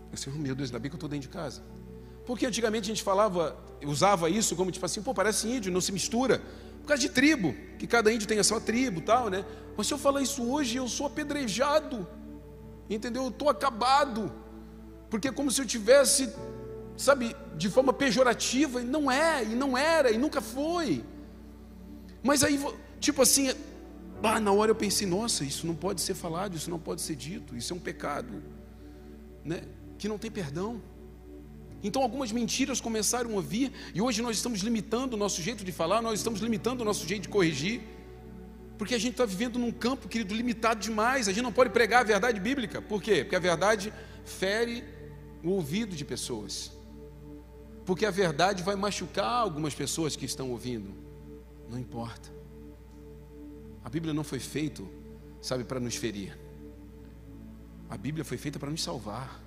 [0.09, 1.61] Eu disse, oh, meu Deus, ainda bem que eu estou dentro de casa.
[2.25, 5.91] Porque antigamente a gente falava, usava isso como tipo assim, pô, parece índio, não se
[5.91, 6.41] mistura.
[6.87, 9.43] Por causa de tribo, que cada índio tem a sua tribo tal, né?
[9.75, 12.07] Mas se eu falar isso hoje, eu sou apedrejado.
[12.89, 13.23] Entendeu?
[13.23, 14.31] Eu estou acabado.
[15.09, 16.33] Porque é como se eu tivesse,
[16.95, 21.03] sabe, de forma pejorativa, e não é, e não era, e nunca foi.
[22.23, 22.57] Mas aí,
[23.01, 23.53] tipo assim,
[24.21, 27.17] bah, na hora eu pensei, nossa, isso não pode ser falado, isso não pode ser
[27.17, 28.41] dito, isso é um pecado,
[29.43, 29.61] né?
[29.97, 30.81] Que não tem perdão.
[31.83, 35.71] Então algumas mentiras começaram a vir e hoje nós estamos limitando o nosso jeito de
[35.71, 37.81] falar, nós estamos limitando o nosso jeito de corrigir,
[38.77, 41.27] porque a gente está vivendo num campo, querido, limitado demais.
[41.27, 43.23] A gente não pode pregar a verdade bíblica, por quê?
[43.23, 43.93] Porque a verdade
[44.25, 44.83] fere
[45.43, 46.71] o ouvido de pessoas,
[47.85, 50.93] porque a verdade vai machucar algumas pessoas que estão ouvindo.
[51.69, 52.31] Não importa,
[53.83, 54.81] a Bíblia não foi feita,
[55.41, 56.37] sabe, para nos ferir,
[57.89, 59.46] a Bíblia foi feita para nos salvar.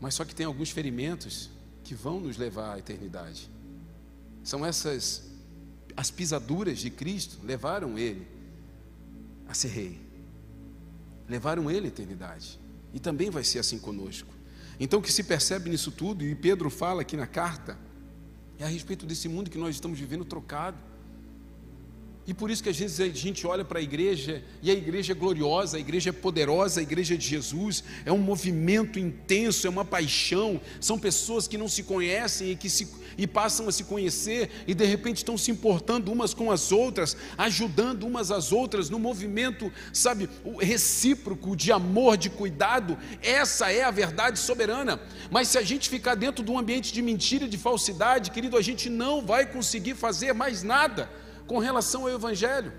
[0.00, 1.50] Mas só que tem alguns ferimentos
[1.84, 3.50] que vão nos levar à eternidade.
[4.42, 5.30] São essas
[5.96, 8.26] as pisaduras de Cristo levaram ele
[9.46, 10.00] a ser rei.
[11.28, 12.58] Levaram ele à eternidade.
[12.94, 14.32] E também vai ser assim conosco.
[14.78, 17.78] Então o que se percebe nisso tudo, e Pedro fala aqui na carta,
[18.58, 20.78] é a respeito desse mundo que nós estamos vivendo trocado.
[22.26, 25.12] E por isso que às vezes a gente olha para a igreja e a igreja
[25.12, 29.70] é gloriosa, a igreja é poderosa, a igreja de Jesus é um movimento intenso, é
[29.70, 30.60] uma paixão.
[30.80, 34.74] São pessoas que não se conhecem e que se, e passam a se conhecer e
[34.74, 39.72] de repente estão se importando umas com as outras, ajudando umas às outras no movimento,
[39.92, 40.28] sabe,
[40.60, 42.98] recíproco de amor, de cuidado.
[43.22, 45.00] Essa é a verdade soberana.
[45.30, 48.62] Mas se a gente ficar dentro de um ambiente de mentira, de falsidade, querido, a
[48.62, 51.10] gente não vai conseguir fazer mais nada
[51.50, 52.72] com relação ao Evangelho.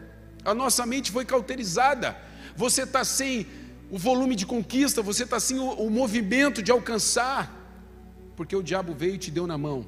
[0.46, 2.18] A nossa mente foi cauterizada.
[2.56, 3.46] Você está sem
[3.92, 7.54] o volume de conquista, você está sem o, o movimento de alcançar,
[8.34, 9.86] porque o diabo veio e te deu na mão.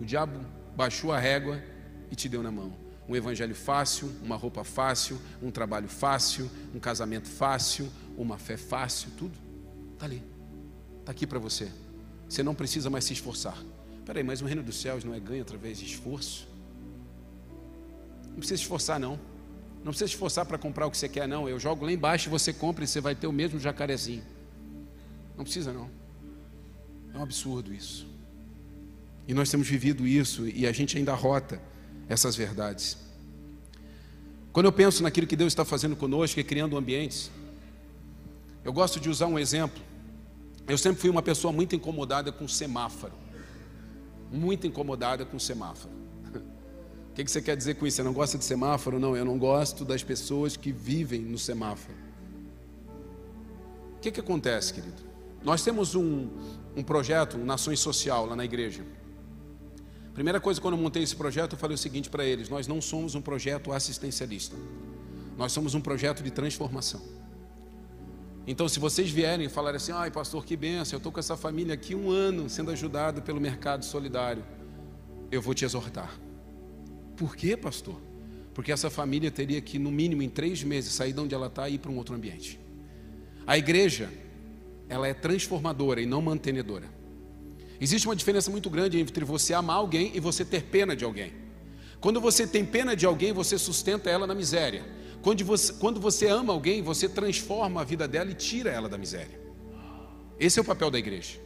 [0.00, 0.40] O diabo
[0.74, 1.62] baixou a régua
[2.10, 2.72] e te deu na mão.
[3.08, 7.88] Um evangelho fácil, uma roupa fácil, um trabalho fácil, um casamento fácil,
[8.18, 9.38] uma fé fácil, tudo.
[9.92, 10.20] Está ali,
[10.98, 11.70] está aqui para você.
[12.28, 13.56] Você não precisa mais se esforçar.
[14.04, 16.49] Peraí, mas o reino dos céus não é ganho através de esforço?
[18.28, 19.18] Não precisa se esforçar, não.
[19.78, 21.48] Não precisa se esforçar para comprar o que você quer, não.
[21.48, 24.22] Eu jogo lá embaixo e você compra e você vai ter o mesmo jacarezinho.
[25.36, 25.90] Não precisa, não.
[27.14, 28.06] É um absurdo isso.
[29.26, 31.60] E nós temos vivido isso e a gente ainda rota
[32.08, 32.96] essas verdades.
[34.52, 37.30] Quando eu penso naquilo que Deus está fazendo conosco e criando ambientes,
[38.64, 39.80] eu gosto de usar um exemplo.
[40.68, 43.12] Eu sempre fui uma pessoa muito incomodada com semáforo.
[44.30, 45.99] Muito incomodada com semáforo.
[47.20, 47.96] O que você quer dizer com isso?
[47.96, 48.98] Você não gosta de semáforo?
[48.98, 51.94] Não, eu não gosto das pessoas que vivem no semáforo.
[53.96, 55.02] O que, que acontece, querido?
[55.42, 56.28] Nós temos um,
[56.76, 58.84] um projeto, um Nações Social, lá na igreja.
[60.14, 62.80] Primeira coisa, quando eu montei esse projeto, eu falei o seguinte para eles: nós não
[62.80, 64.56] somos um projeto assistencialista,
[65.36, 67.02] nós somos um projeto de transformação.
[68.46, 71.36] Então, se vocês vierem e falarem assim, ai pastor, que benção, eu estou com essa
[71.36, 74.44] família aqui um ano sendo ajudado pelo mercado solidário,
[75.30, 76.18] eu vou te exortar.
[77.20, 77.96] Por quê, pastor?
[78.54, 81.68] Porque essa família teria que, no mínimo, em três meses, sair de onde ela está
[81.68, 82.58] e ir para um outro ambiente.
[83.46, 84.08] A igreja,
[84.88, 86.86] ela é transformadora e não mantenedora.
[87.78, 91.30] Existe uma diferença muito grande entre você amar alguém e você ter pena de alguém.
[92.00, 94.82] Quando você tem pena de alguém, você sustenta ela na miséria.
[95.20, 98.96] Quando você, quando você ama alguém, você transforma a vida dela e tira ela da
[98.96, 99.38] miséria.
[100.38, 101.38] Esse é o papel da igreja.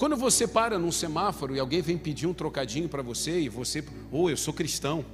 [0.00, 3.84] Quando você para num semáforo e alguém vem pedir um trocadinho para você e você,
[4.10, 5.04] ou oh, eu sou cristão,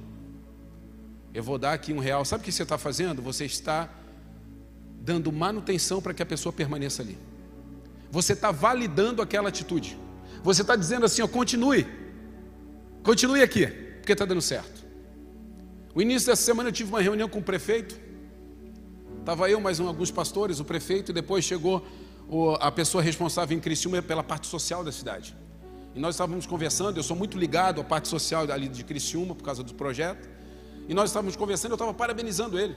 [1.33, 2.23] eu vou dar aqui um real.
[2.23, 3.21] Sabe o que você está fazendo?
[3.21, 3.89] Você está
[5.01, 7.17] dando manutenção para que a pessoa permaneça ali.
[8.09, 9.97] Você está validando aquela atitude.
[10.41, 11.85] Você está dizendo assim, ó, continue,
[13.03, 14.85] continue aqui, porque está dando certo.
[15.93, 17.99] O início dessa semana eu tive uma reunião com o prefeito.
[19.19, 21.85] Estava eu, mais um, alguns pastores, o prefeito, e depois chegou
[22.59, 25.35] a pessoa responsável em Criciúma pela parte social da cidade.
[25.95, 29.43] E nós estávamos conversando, eu sou muito ligado à parte social ali de Criciúma por
[29.43, 30.29] causa do projeto.
[30.87, 32.75] E nós estávamos conversando, eu estava parabenizando ele.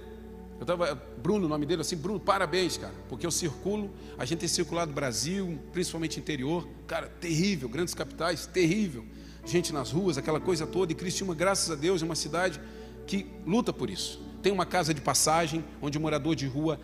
[0.59, 4.41] Eu estava, Bruno, o nome dele, assim, Bruno, parabéns, cara, porque eu circulo, a gente
[4.41, 9.07] tem circulado Brasil, principalmente interior, cara, terrível, grandes capitais, terrível,
[9.47, 12.61] gente nas ruas, aquela coisa toda, e Criciúma, graças a Deus, é uma cidade
[13.07, 14.21] que luta por isso.
[14.43, 16.79] Tem uma casa de passagem, onde o morador de rua,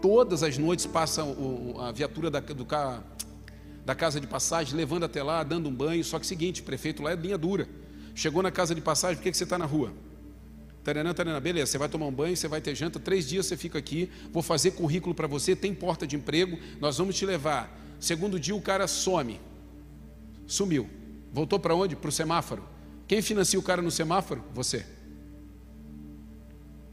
[0.00, 1.22] todas as noites, passa
[1.80, 2.66] a viatura da, do,
[3.84, 7.02] da casa de passagem, levando até lá, dando um banho, só que seguinte, o prefeito
[7.02, 7.68] lá é linha dura.
[8.14, 9.92] Chegou na casa de passagem, por que, que você está na rua?
[10.82, 13.56] Taranã, taranã, beleza, você vai tomar um banho, você vai ter janta, três dias você
[13.56, 17.78] fica aqui, vou fazer currículo para você, tem porta de emprego, nós vamos te levar.
[17.98, 19.38] Segundo dia o cara some,
[20.46, 20.88] sumiu.
[21.32, 21.94] Voltou para onde?
[21.94, 22.64] Para o semáforo.
[23.06, 24.42] Quem financia o cara no semáforo?
[24.54, 24.86] Você.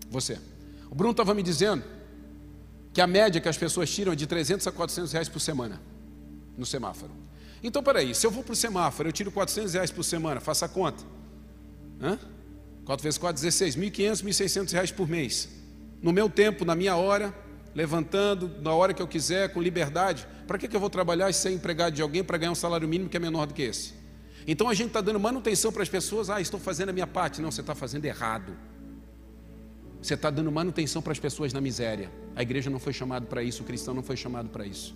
[0.10, 0.38] Você.
[0.92, 1.97] O Bruno estava me dizendo
[2.98, 5.80] que a média que as pessoas tiram é de 300 a 400 reais por semana
[6.58, 7.12] no semáforo.
[7.62, 10.66] Então, peraí, se eu vou para o semáforo, eu tiro 400 reais por semana, faça
[10.66, 11.04] a conta.
[12.02, 12.18] Hã?
[12.86, 15.48] 4 vezes 4, 16, 1.500, 1.600 reais por mês.
[16.02, 17.32] No meu tempo, na minha hora,
[17.76, 20.28] levantando, na hora que eu quiser, com liberdade.
[20.48, 22.88] Para que, que eu vou trabalhar e ser empregado de alguém para ganhar um salário
[22.88, 23.94] mínimo que é menor do que esse?
[24.48, 27.44] Então a gente está dando manutenção para as pessoas, ah, estou fazendo a minha parte.
[27.44, 28.58] Não, você está fazendo errado.
[30.02, 32.12] Você está dando manutenção para as pessoas na miséria.
[32.36, 34.96] A igreja não foi chamada para isso, o cristão não foi chamado para isso.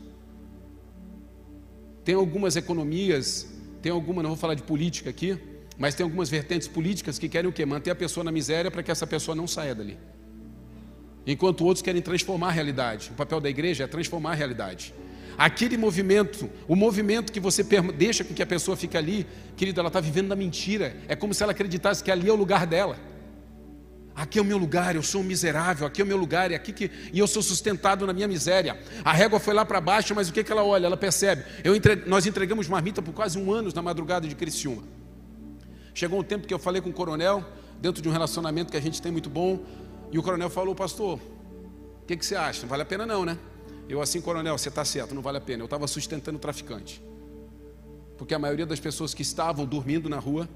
[2.03, 3.47] Tem algumas economias,
[3.81, 5.37] tem alguma, não vou falar de política aqui,
[5.77, 7.65] mas tem algumas vertentes políticas que querem o quê?
[7.65, 9.97] Manter a pessoa na miséria para que essa pessoa não saia dali.
[11.25, 13.11] Enquanto outros querem transformar a realidade.
[13.11, 14.93] O papel da igreja é transformar a realidade.
[15.37, 17.63] Aquele movimento, o movimento que você
[17.95, 20.95] deixa com que a pessoa fique ali, querido, ela está vivendo na mentira.
[21.07, 22.97] É como se ela acreditasse que ali é o lugar dela.
[24.21, 26.55] Aqui é o meu lugar, eu sou um miserável, aqui é o meu lugar, é
[26.55, 28.79] aqui que, e eu sou sustentado na minha miséria.
[29.03, 30.85] A régua foi lá para baixo, mas o que, que ela olha?
[30.85, 31.43] Ela percebe.
[31.65, 31.95] Entre...
[32.05, 34.83] Nós entregamos marmita por quase um ano na madrugada de Criciúma.
[35.91, 37.43] Chegou um tempo que eu falei com o coronel,
[37.79, 39.65] dentro de um relacionamento que a gente tem muito bom,
[40.11, 41.17] e o coronel falou, pastor,
[42.03, 42.61] o que, que você acha?
[42.61, 43.39] Não vale a pena não, né?
[43.89, 45.63] Eu assim, coronel, você está certo, não vale a pena.
[45.63, 47.01] Eu estava sustentando o traficante.
[48.19, 50.47] Porque a maioria das pessoas que estavam dormindo na rua,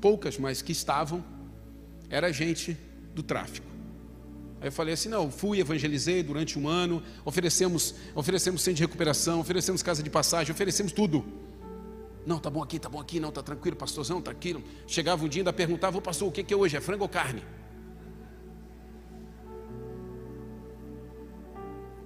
[0.00, 1.22] poucas, mas que estavam,
[2.08, 2.78] era gente
[3.14, 3.66] do tráfico.
[4.60, 9.40] Aí eu falei assim: não, fui, evangelizei durante um ano, oferecemos, oferecemos centro de recuperação,
[9.40, 11.24] oferecemos casa de passagem, oferecemos tudo.
[12.26, 14.62] Não, tá bom aqui, tá bom aqui, não, tá tranquilo, pastorzão, tranquilo.
[14.86, 16.76] Chegava um dia e ainda perguntava, ô pastor, o que, que é hoje?
[16.76, 17.42] É frango ou carne?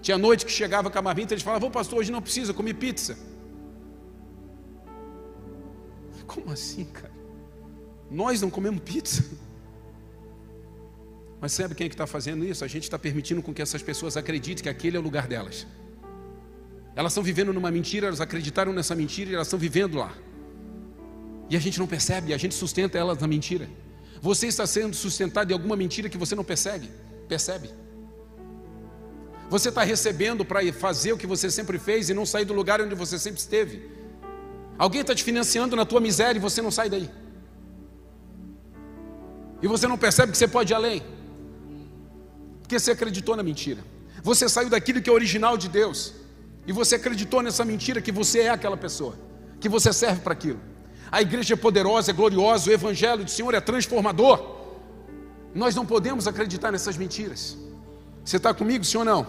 [0.00, 2.72] Tinha noite que chegava com a marmita, eles falavam, ô pastor, hoje não precisa, comi
[2.72, 3.18] pizza.
[6.26, 7.12] Como assim, cara?
[8.10, 9.24] Nós não comemos pizza?
[11.40, 12.64] Mas sabe quem é que está fazendo isso?
[12.64, 15.66] A gente está permitindo com que essas pessoas acreditem que aquele é o lugar delas.
[16.96, 20.14] Elas estão vivendo numa mentira, elas acreditaram nessa mentira e elas estão vivendo lá.
[21.50, 23.68] E a gente não percebe, a gente sustenta elas na mentira.
[24.20, 26.88] Você está sendo sustentado em alguma mentira que você não percebe,
[27.28, 27.68] percebe.
[29.50, 32.80] Você está recebendo para fazer o que você sempre fez e não sair do lugar
[32.80, 33.88] onde você sempre esteve.
[34.78, 37.10] Alguém está te financiando na tua miséria e você não sai daí.
[39.62, 41.02] E você não percebe que você pode ir além.
[42.64, 43.84] Porque você acreditou na mentira.
[44.22, 46.14] Você saiu daquilo que é original de Deus.
[46.66, 49.18] E você acreditou nessa mentira que você é aquela pessoa,
[49.60, 50.58] que você serve para aquilo.
[51.12, 54.62] A igreja é poderosa, é gloriosa, o evangelho do Senhor é transformador.
[55.54, 57.54] Nós não podemos acreditar nessas mentiras.
[58.24, 59.26] Você está comigo, ou não?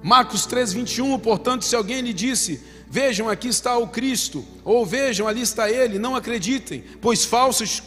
[0.00, 5.26] Marcos 3, 21, portanto, se alguém lhe disse, vejam, aqui está o Cristo, ou vejam,
[5.26, 7.82] ali está ele, não acreditem, pois falsos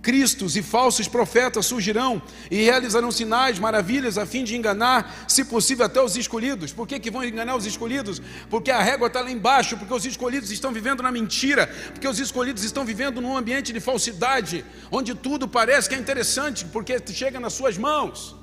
[0.00, 5.86] cristos e falsos profetas surgirão e realizarão sinais, maravilhas, a fim de enganar, se possível,
[5.86, 6.72] até os escolhidos.
[6.72, 8.20] Por que, que vão enganar os escolhidos?
[8.48, 12.18] Porque a régua está lá embaixo, porque os escolhidos estão vivendo na mentira, porque os
[12.18, 17.40] escolhidos estão vivendo num ambiente de falsidade, onde tudo parece que é interessante, porque chega
[17.40, 18.36] nas suas mãos.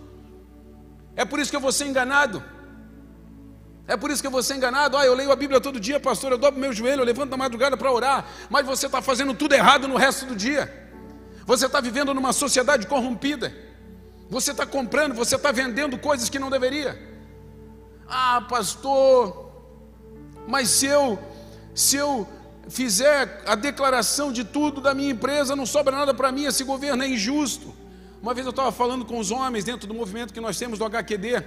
[1.16, 2.44] É por isso que eu vou ser enganado.
[3.88, 4.98] É por isso que eu vou ser enganado.
[4.98, 7.38] Ah, eu leio a Bíblia todo dia, pastor, eu dobro meu joelho, eu levanto na
[7.38, 10.85] madrugada para orar, mas você está fazendo tudo errado no resto do dia.
[11.46, 13.54] Você está vivendo numa sociedade corrompida.
[14.30, 17.00] Você está comprando, você está vendendo coisas que não deveria.
[18.08, 19.52] Ah, pastor,
[20.48, 21.20] mas se eu,
[21.74, 22.28] se eu
[22.68, 27.04] fizer a declaração de tudo da minha empresa, não sobra nada para mim, esse governo
[27.04, 27.74] é injusto.
[28.22, 30.86] Uma vez eu estava falando com os homens dentro do movimento que nós temos do
[30.86, 31.44] HQD,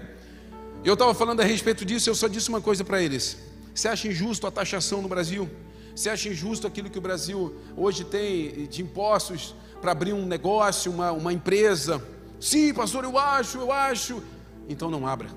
[0.84, 3.36] eu estava falando a respeito disso, eu só disse uma coisa para eles:
[3.74, 5.48] você acha injusto a taxação no Brasil?
[5.94, 10.90] Você acha injusto aquilo que o Brasil hoje tem de impostos para abrir um negócio,
[10.92, 12.02] uma, uma empresa?
[12.40, 14.22] Sim, pastor, eu acho, eu acho.
[14.68, 15.28] Então não abra.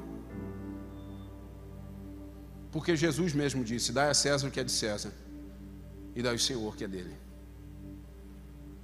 [2.72, 5.12] Porque Jesus mesmo disse: dá a César o que é de César,
[6.16, 7.16] e dá ao Senhor o que é dele.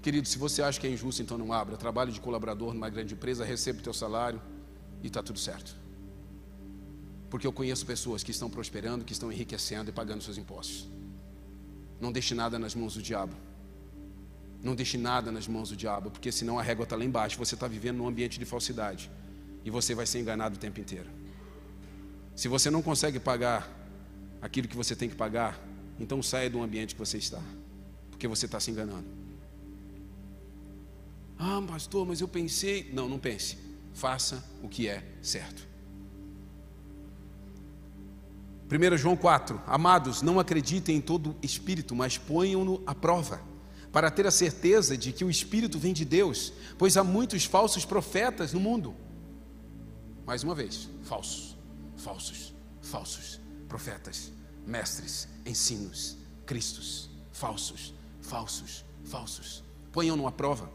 [0.01, 1.75] Querido, se você acha que é injusto, então não abra.
[1.75, 4.41] Trabalhe de colaborador numa grande empresa, receba o teu salário
[5.03, 5.75] e está tudo certo.
[7.29, 10.87] Porque eu conheço pessoas que estão prosperando, que estão enriquecendo e pagando seus impostos.
[11.99, 13.35] Não deixe nada nas mãos do diabo.
[14.63, 17.37] Não deixe nada nas mãos do diabo, porque senão a régua está lá embaixo.
[17.37, 19.09] Você está vivendo num ambiente de falsidade
[19.63, 21.09] e você vai ser enganado o tempo inteiro.
[22.35, 23.69] Se você não consegue pagar
[24.41, 25.59] aquilo que você tem que pagar,
[25.99, 27.41] então saia do ambiente que você está,
[28.11, 29.07] porque você está se enganando.
[31.37, 32.89] Ah, pastor, mas eu pensei.
[32.93, 33.57] Não, não pense.
[33.93, 35.67] Faça o que é certo.
[38.69, 43.41] 1 João 4: Amados, não acreditem em todo espírito, mas ponham-no à prova,
[43.97, 47.83] para ter a certeza de que o espírito vem de Deus, pois há muitos falsos
[47.83, 48.93] profetas no mundo.
[50.23, 51.57] Mais uma vez, falsos,
[51.95, 54.31] falsos, falsos profetas,
[54.67, 57.91] mestres, ensinos, cristos, falsos,
[58.21, 59.63] falsos, falsos.
[59.91, 60.69] Ponham-no à prova.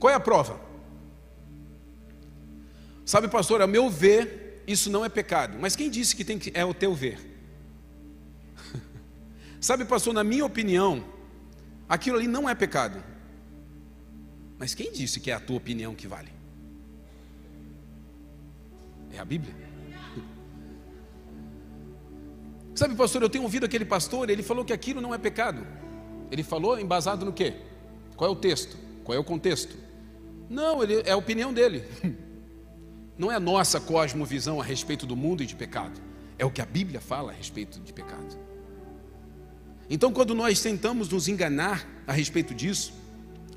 [0.00, 0.58] Qual é a prova?
[3.04, 5.58] Sabe, pastor, a meu ver, isso não é pecado.
[5.60, 7.20] Mas quem disse que, tem que é o teu ver?
[9.60, 11.17] Sabe, pastor, na minha opinião,
[11.88, 13.02] aquilo ali não é pecado.
[14.58, 16.32] Mas quem disse que é a tua opinião que vale?
[19.12, 19.54] É a Bíblia.
[22.74, 25.64] Sabe, pastor, eu tenho ouvido aquele pastor, ele falou que aquilo não é pecado.
[26.30, 27.54] Ele falou embasado no quê?
[28.16, 28.76] Qual é o texto?
[29.04, 29.76] Qual é o contexto?
[30.50, 31.84] Não, ele, é a opinião dele.
[33.18, 36.00] não é a nossa cosmovisão a respeito do mundo e de pecado,
[36.38, 38.47] é o que a Bíblia fala a respeito de pecado.
[39.90, 42.92] Então, quando nós tentamos nos enganar a respeito disso,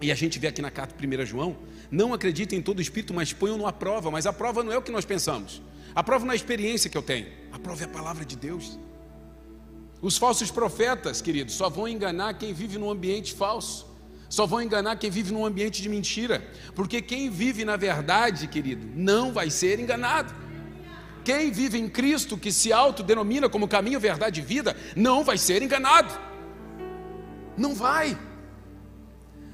[0.02, 1.58] e a gente vê aqui na carta 1 João,
[1.92, 4.10] não acreditem em todo espírito, mas ponham-no à prova.
[4.10, 5.62] Mas a prova não é o que nós pensamos.
[5.94, 7.28] A prova não é a experiência que eu tenho.
[7.52, 8.80] A prova é a palavra de Deus.
[10.02, 13.86] Os falsos profetas, queridos, só vão enganar quem vive num ambiente falso.
[14.28, 16.42] Só vão enganar quem vive num ambiente de mentira,
[16.74, 20.34] porque quem vive na verdade, querido, não vai ser enganado.
[21.24, 25.62] Quem vive em Cristo, que se autodenomina como caminho, verdade e vida, não vai ser
[25.62, 26.14] enganado.
[27.58, 28.18] Não vai.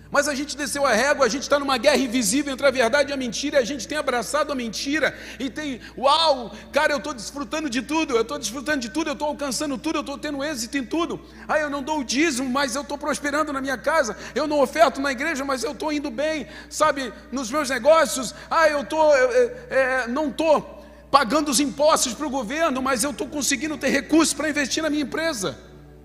[0.09, 3.11] Mas a gente desceu a régua, a gente está numa guerra invisível entre a verdade
[3.11, 6.97] e a mentira, e a gente tem abraçado a mentira, e tem, uau, cara, eu
[6.97, 10.17] estou desfrutando de tudo, eu estou desfrutando de tudo, eu estou alcançando tudo, eu estou
[10.17, 11.19] tendo êxito em tudo.
[11.47, 14.61] Ah, eu não dou o dízimo, mas eu estou prosperando na minha casa, eu não
[14.61, 18.33] oferto na igreja, mas eu estou indo bem, sabe, nos meus negócios.
[18.49, 20.76] Ah, eu tô, é, é, não estou
[21.09, 24.89] pagando os impostos para o governo, mas eu estou conseguindo ter recursos para investir na
[24.89, 25.57] minha empresa.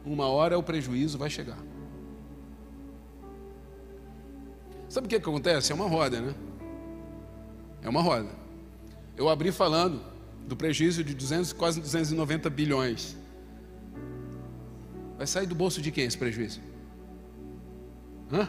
[0.04, 1.58] Uma hora o prejuízo vai chegar.
[4.88, 5.72] Sabe o que, que acontece?
[5.72, 6.34] É uma roda, né?
[7.82, 8.28] É uma roda.
[9.16, 10.02] Eu abri falando
[10.46, 13.16] do prejuízo de 200, quase 290 bilhões.
[15.16, 16.60] Vai sair do bolso de quem esse prejuízo?
[18.32, 18.48] Hã?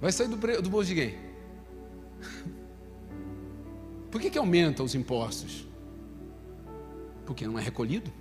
[0.00, 1.31] Vai sair do, do bolso de quem?
[4.12, 5.66] Por que, que aumenta os impostos?
[7.26, 8.12] Porque não é recolhido?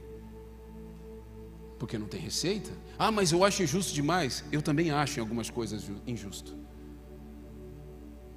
[1.78, 2.72] Porque não tem receita?
[2.98, 4.44] Ah, mas eu acho injusto demais.
[4.52, 6.62] Eu também acho em algumas coisas injusto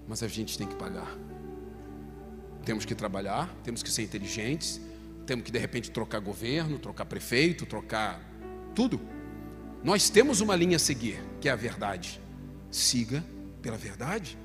[0.07, 1.17] mas a gente tem que pagar.
[2.65, 4.81] Temos que trabalhar, temos que ser inteligentes,
[5.27, 8.21] temos que de repente trocar governo, trocar prefeito, trocar
[8.75, 9.01] tudo.
[9.83, 12.21] Nós temos uma linha a seguir, que é a verdade.
[12.71, 13.25] Siga
[13.61, 14.39] pela verdade,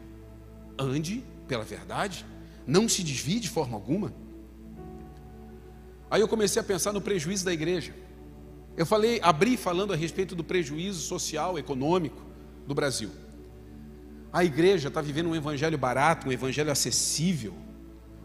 [0.77, 2.25] ande pela verdade,
[2.65, 4.13] não se desvie de forma alguma.
[6.09, 7.93] Aí eu comecei a pensar no prejuízo da igreja.
[8.75, 12.21] Eu falei, abri falando a respeito do prejuízo social, econômico
[12.65, 13.11] do Brasil.
[14.31, 17.53] A igreja está vivendo um evangelho barato, um evangelho acessível,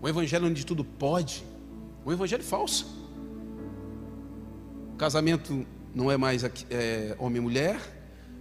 [0.02, 1.44] um evangelho onde tudo pode,
[2.04, 2.86] um evangelho falso.
[4.92, 7.80] O casamento não é mais é, homem e mulher,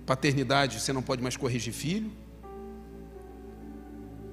[0.06, 2.12] paternidade você não pode mais corrigir filho.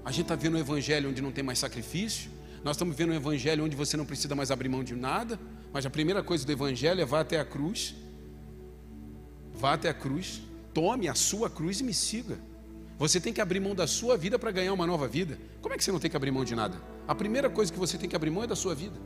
[0.05, 2.31] A gente está vendo um evangelho onde não tem mais sacrifício.
[2.65, 5.39] Nós estamos vendo um evangelho onde você não precisa mais abrir mão de nada.
[5.73, 7.95] Mas a primeira coisa do evangelho é vá até a cruz.
[9.55, 10.41] Vá até a cruz,
[10.73, 12.39] tome a sua cruz e me siga.
[12.99, 15.39] Você tem que abrir mão da sua vida para ganhar uma nova vida.
[15.61, 16.81] Como é que você não tem que abrir mão de nada?
[17.07, 18.99] A primeira coisa que você tem que abrir mão é da sua vida.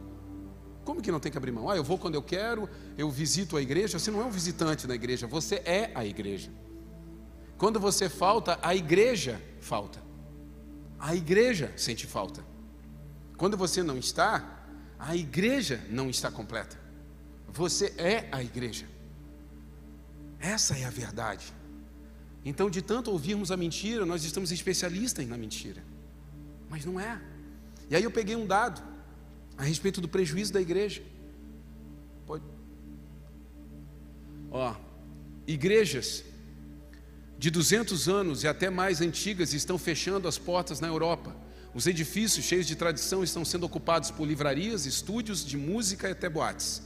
[0.84, 1.70] Como que não tem que abrir mão?
[1.70, 2.68] Ah, eu vou quando eu quero,
[2.98, 3.98] eu visito a igreja.
[3.98, 6.50] Você não é um visitante na igreja, você é a igreja.
[7.56, 10.03] Quando você falta, a igreja falta.
[10.98, 12.44] A igreja sente falta.
[13.36, 14.66] Quando você não está,
[14.98, 16.78] a igreja não está completa.
[17.48, 18.86] Você é a igreja.
[20.38, 21.52] Essa é a verdade.
[22.44, 25.82] Então, de tanto ouvirmos a mentira, nós estamos especialistas na mentira.
[26.68, 27.20] Mas não é.
[27.88, 28.82] E aí eu peguei um dado
[29.56, 31.02] a respeito do prejuízo da igreja.
[32.26, 32.44] Pode.
[34.50, 34.74] Ó,
[35.46, 36.24] igrejas
[37.38, 41.34] de 200 anos e até mais antigas estão fechando as portas na Europa.
[41.74, 46.28] Os edifícios cheios de tradição estão sendo ocupados por livrarias, estúdios de música e até
[46.28, 46.82] boates.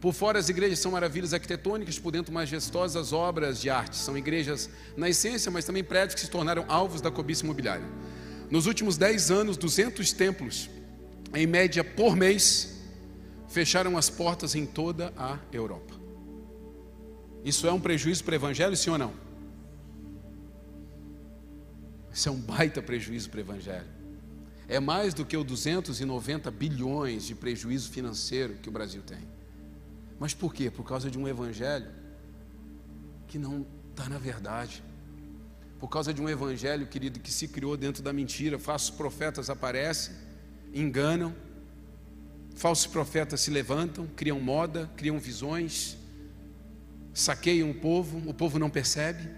[0.00, 3.96] Por fora, as igrejas são maravilhas arquitetônicas, por dentro, majestosas obras de arte.
[3.96, 7.86] São igrejas na essência, mas também prédios que se tornaram alvos da cobiça imobiliária.
[8.50, 10.70] Nos últimos 10 anos, 200 templos,
[11.34, 12.76] em média por mês,
[13.48, 15.94] fecharam as portas em toda a Europa.
[17.44, 19.25] Isso é um prejuízo para o evangelho, sim ou não?
[22.16, 23.86] Isso é um baita prejuízo para o evangelho.
[24.66, 29.18] É mais do que o 290 bilhões de prejuízo financeiro que o Brasil tem.
[30.18, 30.70] Mas por quê?
[30.70, 31.90] Por causa de um evangelho
[33.28, 34.82] que não está na verdade.
[35.78, 38.58] Por causa de um evangelho, querido, que se criou dentro da mentira.
[38.58, 40.14] Falsos profetas aparecem,
[40.72, 41.34] enganam.
[42.54, 45.98] Falsos profetas se levantam, criam moda, criam visões,
[47.12, 49.28] saqueiam o povo, o povo não percebe.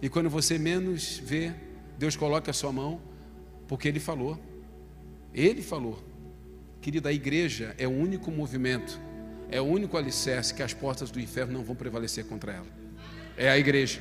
[0.00, 1.52] E quando você menos vê,
[1.98, 3.00] Deus coloca a sua mão
[3.66, 4.38] porque ele falou.
[5.34, 6.02] Ele falou.
[6.80, 9.00] Querida, a igreja é o único movimento,
[9.50, 12.66] é o único alicerce que as portas do inferno não vão prevalecer contra ela.
[13.36, 14.00] É a igreja.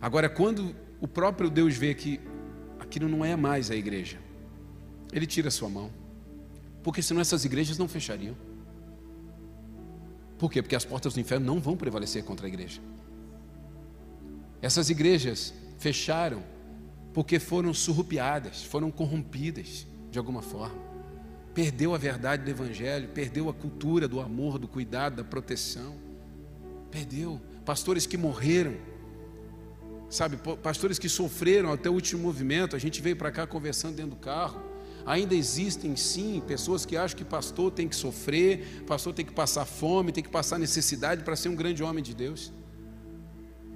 [0.00, 2.20] Agora, quando o próprio Deus vê que
[2.78, 4.18] aquilo não é mais a igreja,
[5.12, 5.90] ele tira a sua mão.
[6.82, 8.36] Porque senão essas igrejas não fechariam.
[10.38, 10.62] Por quê?
[10.62, 12.80] Porque as portas do inferno não vão prevalecer contra a igreja.
[14.60, 16.42] Essas igrejas fecharam
[17.12, 20.88] porque foram surrupiadas, foram corrompidas de alguma forma.
[21.54, 25.96] Perdeu a verdade do Evangelho, perdeu a cultura do amor, do cuidado, da proteção.
[26.90, 27.40] Perdeu.
[27.64, 28.76] Pastores que morreram,
[30.08, 32.76] sabe, pastores que sofreram até o último movimento.
[32.76, 34.62] A gente veio para cá conversando dentro do carro.
[35.04, 39.64] Ainda existem sim pessoas que acham que pastor tem que sofrer, pastor tem que passar
[39.64, 42.52] fome, tem que passar necessidade para ser um grande homem de Deus.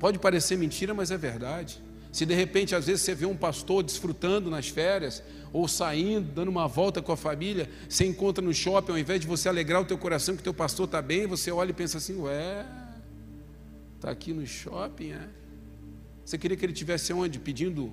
[0.03, 1.81] Pode parecer mentira, mas é verdade.
[2.11, 5.23] Se de repente, às vezes, você vê um pastor desfrutando nas férias,
[5.53, 9.29] ou saindo, dando uma volta com a família, você encontra no shopping, ao invés de
[9.29, 12.21] você alegrar o teu coração que teu pastor está bem, você olha e pensa assim,
[12.21, 12.67] ué,
[13.95, 15.29] está aqui no shopping, é?
[16.25, 17.39] Você queria que ele tivesse onde?
[17.39, 17.93] Pedindo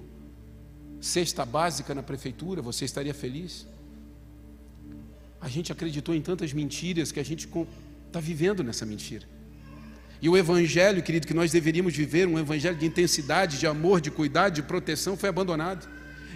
[0.99, 3.67] cesta básica na prefeitura, você estaria feliz?
[5.39, 7.47] A gente acreditou em tantas mentiras que a gente
[8.07, 9.27] está vivendo nessa mentira.
[10.21, 14.11] E o evangelho, querido, que nós deveríamos viver, um evangelho de intensidade, de amor, de
[14.11, 15.87] cuidado, de proteção, foi abandonado.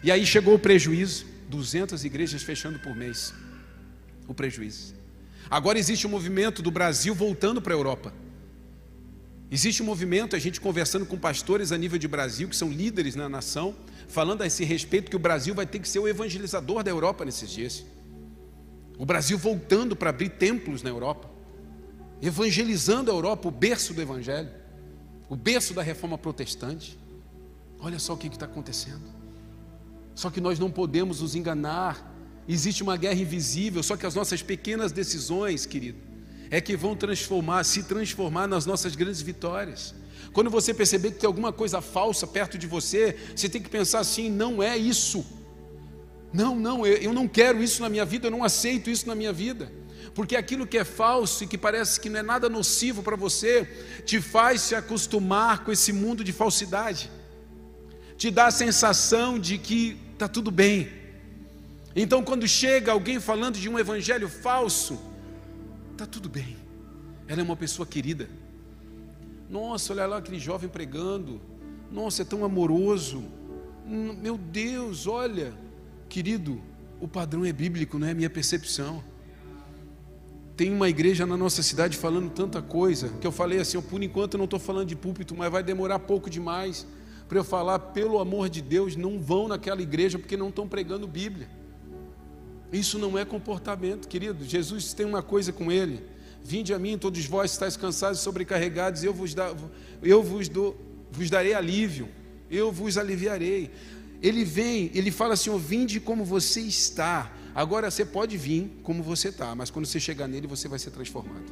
[0.01, 3.33] E aí chegou o prejuízo: 200 igrejas fechando por mês.
[4.27, 4.95] O prejuízo.
[5.49, 8.13] Agora existe um movimento do Brasil voltando para a Europa.
[9.51, 13.15] Existe um movimento, a gente conversando com pastores a nível de Brasil, que são líderes
[13.15, 13.75] na nação,
[14.07, 17.25] falando a esse respeito que o Brasil vai ter que ser o evangelizador da Europa
[17.25, 17.85] nesses dias.
[18.97, 21.32] O Brasil voltando para abrir templos na Europa
[22.23, 24.49] evangelizando a Europa, o berço do Evangelho,
[25.27, 26.97] o berço da reforma protestante.
[27.79, 29.03] Olha só o que está acontecendo.
[30.15, 32.15] Só que nós não podemos nos enganar.
[32.47, 35.97] Existe uma guerra invisível, só que as nossas pequenas decisões, querido,
[36.49, 39.93] é que vão transformar, se transformar nas nossas grandes vitórias.
[40.31, 43.99] Quando você perceber que tem alguma coisa falsa perto de você, você tem que pensar
[43.99, 45.25] assim: não é isso.
[46.31, 49.13] Não, não, eu, eu não quero isso na minha vida, eu não aceito isso na
[49.13, 49.82] minha vida
[50.13, 53.65] porque aquilo que é falso e que parece que não é nada nocivo para você,
[54.05, 57.09] te faz se acostumar com esse mundo de falsidade,
[58.17, 60.89] te dá a sensação de que está tudo bem.
[61.95, 64.99] Então, quando chega alguém falando de um evangelho falso,
[65.91, 66.57] está tudo bem,
[67.27, 68.29] ela é uma pessoa querida.
[69.49, 71.41] Nossa, olha lá aquele jovem pregando,
[71.91, 73.23] nossa, é tão amoroso.
[73.85, 75.53] Hum, meu Deus, olha,
[76.07, 76.61] querido,
[76.99, 79.03] o padrão é bíblico, não é minha percepção.
[80.55, 84.35] Tem uma igreja na nossa cidade falando tanta coisa, que eu falei assim, por enquanto
[84.35, 86.85] eu não estou falando de púlpito, mas vai demorar pouco demais
[87.27, 91.07] para eu falar, pelo amor de Deus, não vão naquela igreja porque não estão pregando
[91.07, 91.49] Bíblia.
[92.71, 94.43] Isso não é comportamento, querido.
[94.43, 96.03] Jesus tem uma coisa com ele.
[96.43, 99.55] Vinde a mim, todos vós estáis cansados e sobrecarregados, eu vos, da,
[100.01, 100.79] eu vos, dou,
[101.11, 102.09] vos darei alívio,
[102.51, 103.71] eu vos aliviarei.
[104.21, 107.31] Ele vem, ele fala assim: vinde como você está.
[107.55, 110.91] Agora você pode vir como você está, mas quando você chegar nele, você vai ser
[110.91, 111.51] transformado.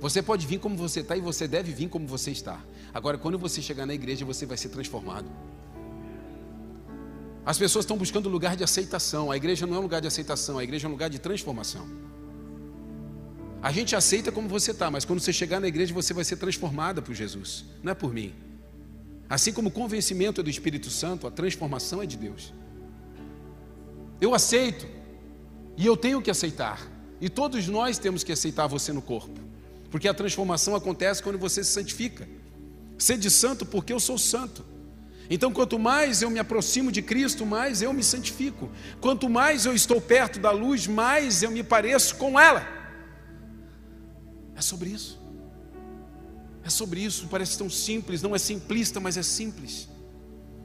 [0.00, 2.60] Você pode vir como você está e você deve vir como você está.
[2.92, 5.30] Agora, quando você chegar na igreja, você vai ser transformado.
[7.44, 9.30] As pessoas estão buscando lugar de aceitação.
[9.30, 11.86] A igreja não é um lugar de aceitação, a igreja é um lugar de transformação.
[13.62, 16.36] A gente aceita como você está, mas quando você chegar na igreja você vai ser
[16.36, 18.34] transformada por Jesus, não é por mim.
[19.28, 22.52] Assim como o convencimento é do Espírito Santo, a transformação é de Deus.
[24.20, 24.86] Eu aceito,
[25.76, 26.80] e eu tenho que aceitar,
[27.20, 29.40] e todos nós temos que aceitar você no corpo,
[29.90, 32.28] porque a transformação acontece quando você se santifica.
[32.98, 34.64] Sede santo porque eu sou santo.
[35.28, 38.70] Então, quanto mais eu me aproximo de Cristo, mais eu me santifico.
[39.00, 42.66] Quanto mais eu estou perto da luz, mais eu me pareço com ela.
[44.54, 45.20] É sobre isso.
[46.64, 47.26] É sobre isso.
[47.28, 49.88] Parece tão simples, não é simplista, mas é simples.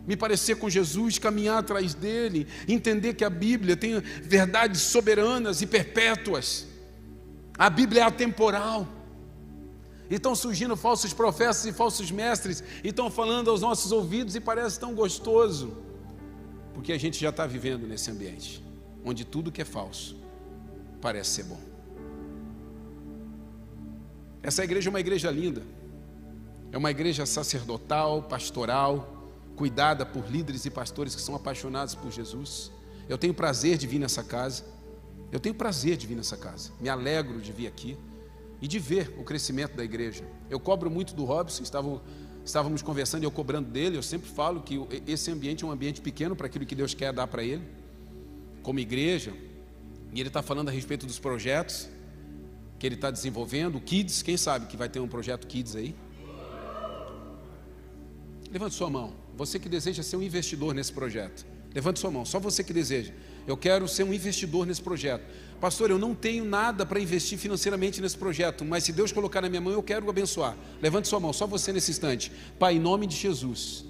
[0.08, 5.68] Me parecer com Jesus, caminhar atrás dele, entender que a Bíblia tem verdades soberanas e
[5.68, 6.68] perpétuas.
[7.58, 8.88] A Bíblia é atemporal.
[10.10, 14.41] E estão surgindo falsos profetas e falsos mestres, e estão falando aos nossos ouvidos, e
[14.41, 15.78] parece tão gostoso,
[16.74, 18.62] porque a gente já está vivendo nesse ambiente,
[19.06, 20.18] onde tudo que é falso
[20.99, 21.60] parece ser bom.
[24.43, 25.64] Essa igreja é uma igreja linda,
[26.72, 29.20] é uma igreja sacerdotal, pastoral,
[29.56, 32.72] cuidada por líderes e pastores que são apaixonados por Jesus.
[33.08, 34.64] Eu tenho prazer de vir nessa casa,
[35.32, 37.97] eu tenho prazer de vir nessa casa, me alegro de vir aqui
[38.62, 40.24] e de ver o crescimento da igreja.
[40.49, 43.97] Eu cobro muito do Robson, estávamos conversando e eu cobrando dele.
[43.97, 47.12] Eu sempre falo que esse ambiente é um ambiente pequeno para aquilo que Deus quer
[47.12, 47.64] dar para ele,
[48.62, 49.34] como igreja.
[50.14, 51.89] E ele está falando a respeito dos projetos
[52.78, 55.95] que ele está desenvolvendo, o Kids, quem sabe que vai ter um projeto Kids aí?
[58.52, 61.48] Levante sua mão, você que deseja ser um investidor nesse projeto.
[61.74, 63.12] Levante sua mão, só você que deseja.
[63.48, 65.24] Eu quero ser um investidor nesse projeto.
[65.60, 69.50] Pastor, eu não tenho nada para investir financeiramente nesse projeto, mas se Deus colocar na
[69.50, 70.56] minha mão, eu quero abençoar.
[70.80, 72.32] Levante sua mão, só você nesse instante.
[72.60, 73.84] Pai, em nome de Jesus.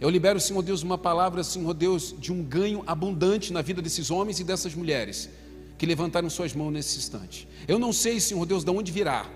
[0.00, 4.08] Eu libero, Senhor Deus, uma palavra, Senhor Deus, de um ganho abundante na vida desses
[4.08, 5.28] homens e dessas mulheres
[5.76, 7.48] que levantaram suas mãos nesse instante.
[7.66, 9.28] Eu não sei, Senhor Deus, de onde virá,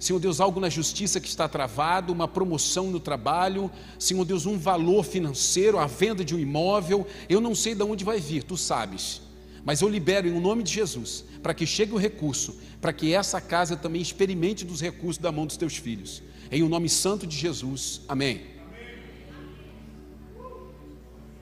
[0.00, 4.58] Senhor Deus, algo na justiça que está travado, uma promoção no trabalho, Senhor Deus, um
[4.58, 8.56] valor financeiro, a venda de um imóvel, eu não sei de onde vai vir, tu
[8.56, 9.20] sabes.
[9.62, 13.42] Mas eu libero em nome de Jesus, para que chegue o recurso, para que essa
[13.42, 16.22] casa também experimente dos recursos da mão dos teus filhos.
[16.50, 18.00] Em o nome santo de Jesus.
[18.08, 18.40] Amém.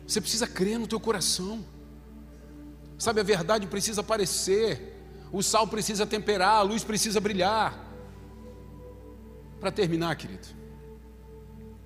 [0.05, 1.65] Você precisa crer no teu coração.
[2.99, 4.97] Sabe, a verdade precisa aparecer.
[5.31, 7.88] O sal precisa temperar, a luz precisa brilhar.
[9.61, 10.47] Para terminar, querido,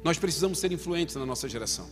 [0.05, 1.89] nós precisamos ser influentes na nossa geração.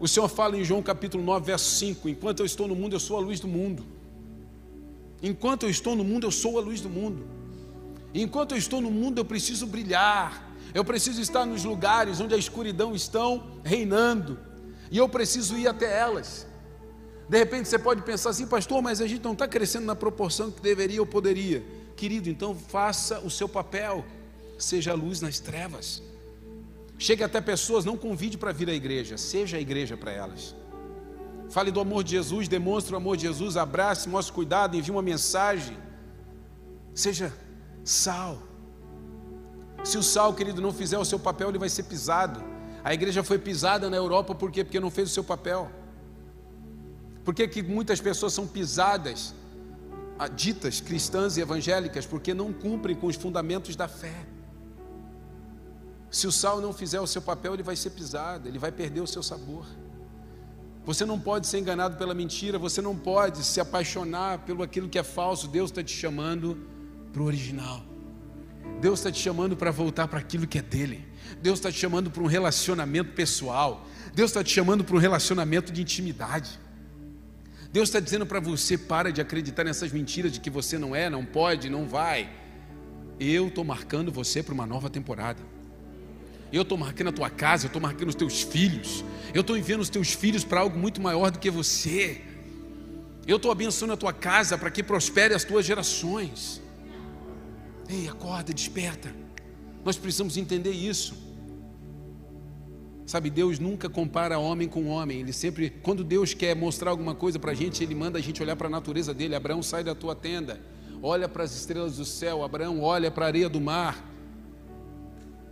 [0.00, 3.00] O Senhor fala em João capítulo 9, verso 5: Enquanto eu estou no mundo, eu
[3.00, 3.84] sou a luz do mundo.
[5.22, 7.24] Enquanto eu estou no mundo, eu sou a luz do mundo.
[8.12, 10.52] Enquanto eu estou no mundo, eu preciso brilhar.
[10.74, 14.38] Eu preciso estar nos lugares onde a escuridão estão reinando.
[14.90, 16.46] E eu preciso ir até elas.
[17.28, 20.50] De repente você pode pensar assim, pastor, mas a gente não está crescendo na proporção
[20.50, 21.64] que deveria ou poderia.
[21.96, 24.04] Querido, então faça o seu papel,
[24.58, 26.02] seja a luz nas trevas.
[26.98, 30.54] Chegue até pessoas, não convide para vir à igreja, seja a igreja para elas.
[31.50, 35.02] Fale do amor de Jesus, demonstre o amor de Jesus, abrace, mostre cuidado, envie uma
[35.02, 35.76] mensagem.
[36.94, 37.32] Seja
[37.84, 38.38] sal.
[39.84, 42.42] Se o sal, querido, não fizer o seu papel, ele vai ser pisado.
[42.82, 44.64] A igreja foi pisada na Europa por quê?
[44.64, 45.70] Porque não fez o seu papel.
[47.24, 49.34] Por que, que muitas pessoas são pisadas?
[50.34, 54.26] Ditas cristãs e evangélicas porque não cumprem com os fundamentos da fé.
[56.10, 59.00] Se o sal não fizer o seu papel, ele vai ser pisado, ele vai perder
[59.00, 59.66] o seu sabor.
[60.84, 64.98] Você não pode ser enganado pela mentira, você não pode se apaixonar pelo aquilo que
[64.98, 65.48] é falso.
[65.48, 66.58] Deus está te chamando
[67.12, 67.82] para o original.
[68.80, 71.06] Deus está te chamando para voltar para aquilo que é dele.
[71.42, 73.86] Deus está te chamando para um relacionamento pessoal.
[74.14, 76.60] Deus está te chamando para um relacionamento de intimidade.
[77.74, 81.10] Deus está dizendo para você: para de acreditar nessas mentiras de que você não é,
[81.10, 82.30] não pode, não vai.
[83.18, 85.42] Eu estou marcando você para uma nova temporada.
[86.52, 89.04] Eu estou marcando a tua casa, eu estou marcando os teus filhos.
[89.34, 92.20] Eu estou enviando os teus filhos para algo muito maior do que você.
[93.26, 96.62] Eu estou abençoando a tua casa para que prospere as tuas gerações.
[97.88, 99.12] Ei, acorda, desperta.
[99.84, 101.12] Nós precisamos entender isso.
[103.06, 105.20] Sabe, Deus nunca compara homem com homem.
[105.20, 108.42] Ele sempre, quando Deus quer mostrar alguma coisa para a gente, Ele manda a gente
[108.42, 109.34] olhar para a natureza dele.
[109.34, 110.60] Abraão, sai da tua tenda,
[111.02, 112.42] olha para as estrelas do céu.
[112.42, 114.10] Abraão, olha para a areia do mar.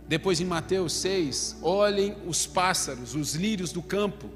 [0.07, 4.29] Depois em Mateus 6, olhem os pássaros, os lírios do campo.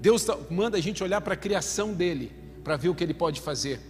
[0.00, 3.14] Deus tá, manda a gente olhar para a criação dele, para ver o que ele
[3.14, 3.80] pode fazer.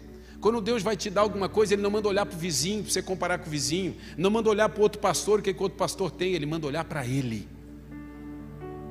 [0.41, 2.93] Quando Deus vai te dar alguma coisa, Ele não manda olhar para o vizinho, para
[2.93, 3.97] você comparar com o vizinho.
[4.16, 6.33] Não manda olhar para o outro pastor, o que, que o outro pastor tem.
[6.33, 7.49] Ele manda olhar para Ele.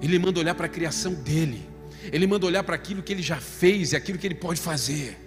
[0.01, 1.67] Ele manda olhar para a criação dele.
[2.11, 5.17] Ele manda olhar para aquilo que ele já fez e aquilo que ele pode fazer.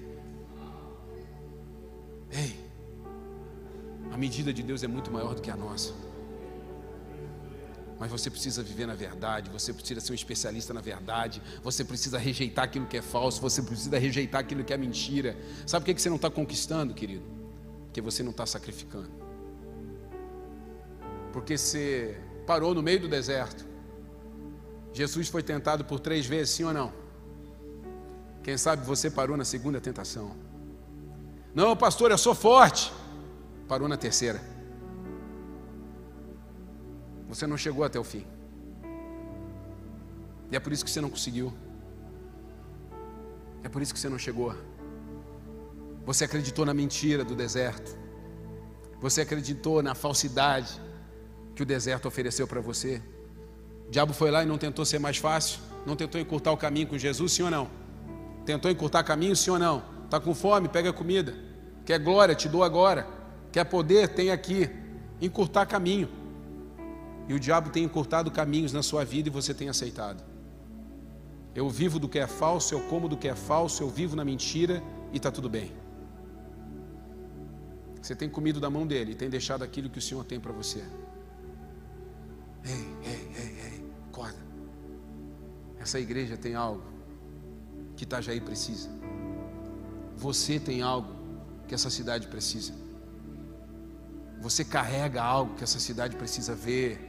[2.30, 2.54] Ei,
[4.10, 5.92] a medida de Deus é muito maior do que a nossa.
[7.98, 12.16] Mas você precisa viver na verdade, você precisa ser um especialista na verdade, você precisa
[12.16, 15.36] rejeitar aquilo que é falso, você precisa rejeitar aquilo que é mentira.
[15.66, 17.24] Sabe por que você não está conquistando, querido?
[17.84, 19.10] Porque você não está sacrificando.
[21.30, 23.69] Porque você parou no meio do deserto.
[24.92, 26.92] Jesus foi tentado por três vezes, sim ou não?
[28.42, 30.36] Quem sabe você parou na segunda tentação.
[31.54, 32.92] Não, pastor, eu sou forte.
[33.68, 34.40] Parou na terceira.
[37.28, 38.26] Você não chegou até o fim.
[40.50, 41.52] E é por isso que você não conseguiu.
[43.62, 44.54] É por isso que você não chegou.
[46.04, 47.96] Você acreditou na mentira do deserto.
[49.00, 50.80] Você acreditou na falsidade
[51.54, 53.00] que o deserto ofereceu para você.
[53.90, 56.86] O diabo foi lá e não tentou ser mais fácil, não tentou encurtar o caminho
[56.86, 57.68] com Jesus, sim ou não?
[58.46, 59.82] Tentou encurtar caminho, sim ou não?
[60.04, 60.68] Está com fome?
[60.68, 61.34] Pega comida.
[61.84, 62.32] Quer glória?
[62.36, 63.04] Te dou agora.
[63.50, 64.06] Quer poder?
[64.10, 64.70] Tem aqui.
[65.20, 66.08] Encurtar caminho.
[67.28, 70.22] E o diabo tem encurtado caminhos na sua vida e você tem aceitado.
[71.52, 74.24] Eu vivo do que é falso, eu como do que é falso, eu vivo na
[74.24, 74.80] mentira
[75.12, 75.72] e está tudo bem.
[78.00, 80.52] Você tem comido da mão dele e tem deixado aquilo que o Senhor tem para
[80.52, 80.84] você.
[82.64, 82.72] Ei,
[83.04, 83.69] ei, ei, ei,
[84.20, 84.38] acorda.
[85.78, 86.82] Essa igreja tem algo
[87.96, 88.88] que Itajaí precisa.
[90.16, 91.14] Você tem algo
[91.66, 92.74] que essa cidade precisa.
[94.40, 97.08] Você carrega algo que essa cidade precisa ver,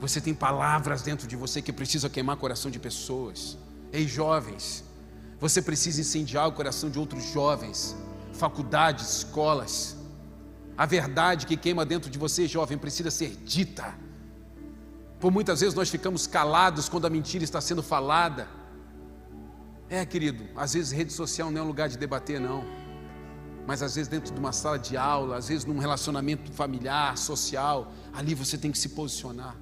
[0.00, 3.58] você tem palavras dentro de você que precisa queimar o coração de pessoas.
[3.92, 4.84] Ei, jovens,
[5.40, 7.96] você precisa incendiar o coração de outros jovens,
[8.32, 9.96] faculdades, escolas.
[10.76, 13.94] A verdade que queima dentro de você, jovem, precisa ser dita.
[15.20, 18.48] Por muitas vezes nós ficamos calados quando a mentira está sendo falada.
[19.88, 22.64] É, querido, às vezes rede social não é um lugar de debater, não.
[23.66, 27.92] Mas às vezes dentro de uma sala de aula, às vezes num relacionamento familiar, social,
[28.12, 29.56] ali você tem que se posicionar.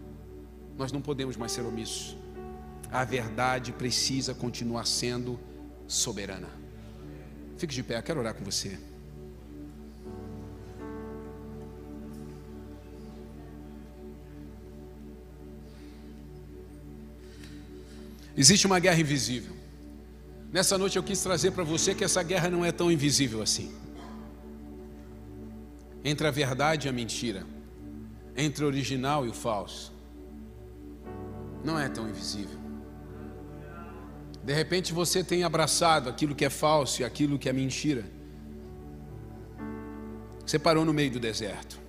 [0.76, 2.16] Nós não podemos mais ser omissos.
[2.92, 5.38] A verdade precisa continuar sendo
[5.86, 6.48] soberana.
[7.56, 8.78] Fique de pé, quero orar com você.
[18.36, 19.56] Existe uma guerra invisível.
[20.52, 23.74] Nessa noite eu quis trazer para você que essa guerra não é tão invisível assim.
[26.04, 27.44] Entre a verdade e a mentira,
[28.36, 29.92] entre o original e o falso
[31.64, 32.58] não é tão invisível.
[34.44, 38.04] De repente você tem abraçado aquilo que é falso e aquilo que é mentira.
[40.46, 41.85] Você parou no meio do deserto.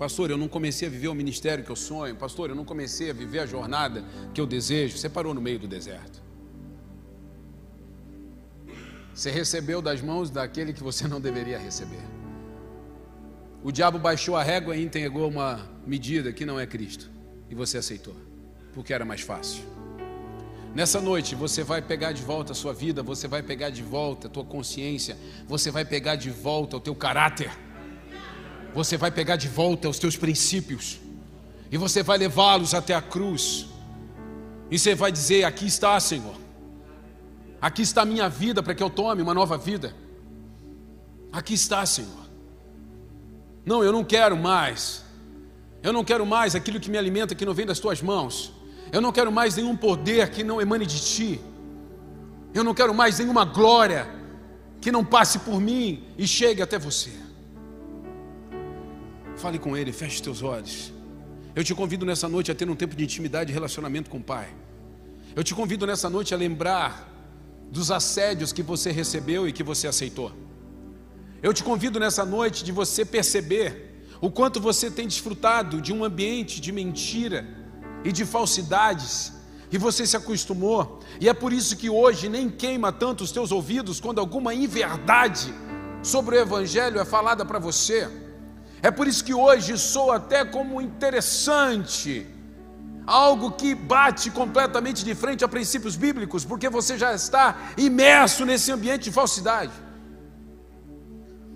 [0.00, 2.16] Pastor, eu não comecei a viver o ministério que eu sonho.
[2.16, 4.96] Pastor, eu não comecei a viver a jornada que eu desejo.
[4.96, 6.22] Você parou no meio do deserto.
[9.12, 12.00] Você recebeu das mãos daquele que você não deveria receber.
[13.62, 17.10] O diabo baixou a régua e entregou uma medida que não é Cristo
[17.50, 18.16] e você aceitou,
[18.72, 19.62] porque era mais fácil.
[20.74, 24.28] Nessa noite você vai pegar de volta a sua vida, você vai pegar de volta
[24.28, 27.50] a tua consciência, você vai pegar de volta o teu caráter,
[28.74, 30.98] você vai pegar de volta os teus princípios,
[31.70, 33.66] e você vai levá-los até a cruz,
[34.70, 36.36] e você vai dizer: Aqui está, Senhor,
[37.60, 39.94] aqui está a minha vida para que eu tome uma nova vida,
[41.32, 42.20] aqui está, Senhor.
[43.64, 45.10] Não, eu não quero mais
[45.82, 48.52] eu não quero mais aquilo que me alimenta que não vem das tuas mãos.
[48.92, 51.40] Eu não quero mais nenhum poder que não emane de ti.
[52.52, 54.06] Eu não quero mais nenhuma glória
[54.80, 57.12] que não passe por mim e chegue até você.
[59.40, 60.92] Fale com Ele, feche teus olhos.
[61.56, 64.22] Eu te convido nessa noite a ter um tempo de intimidade e relacionamento com o
[64.22, 64.48] Pai.
[65.34, 67.08] Eu te convido nessa noite a lembrar
[67.70, 70.30] dos assédios que você recebeu e que você aceitou.
[71.42, 76.04] Eu te convido nessa noite de você perceber o quanto você tem desfrutado de um
[76.04, 77.46] ambiente de mentira
[78.04, 79.32] e de falsidades,
[79.72, 83.52] e você se acostumou, e é por isso que hoje nem queima tanto os teus
[83.52, 85.54] ouvidos quando alguma inverdade
[86.02, 88.29] sobre o Evangelho é falada para você.
[88.82, 92.26] É por isso que hoje sou até como interessante,
[93.06, 98.72] algo que bate completamente de frente a princípios bíblicos, porque você já está imerso nesse
[98.72, 99.72] ambiente de falsidade.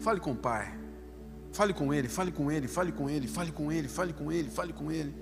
[0.01, 0.75] Fale com o Pai.
[1.53, 4.51] Fale com ele, fale com ele, fale com ele, fale com ele, fale com ele,
[4.51, 5.15] fale com ele.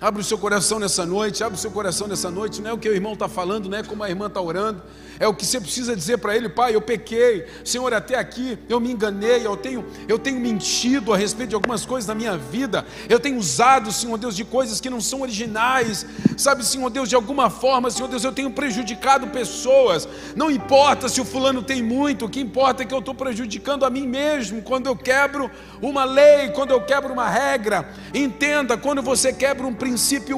[0.00, 2.62] Abre o seu coração nessa noite, abre o seu coração nessa noite.
[2.62, 4.80] Não é o que o irmão está falando, não é como a irmã está orando.
[5.18, 8.78] É o que você precisa dizer para ele, pai, eu pequei, Senhor, até aqui eu
[8.78, 12.86] me enganei, eu tenho, eu tenho mentido a respeito de algumas coisas na minha vida,
[13.08, 17.16] eu tenho usado, Senhor Deus, de coisas que não são originais, sabe, Senhor Deus, de
[17.16, 20.08] alguma forma, Senhor Deus, eu tenho prejudicado pessoas.
[20.36, 23.84] Não importa se o fulano tem muito, o que importa é que eu estou prejudicando
[23.84, 25.50] a mim mesmo quando eu quebro
[25.82, 27.92] uma lei, quando eu quebro uma regra.
[28.14, 29.87] Entenda, quando você quebra um princípio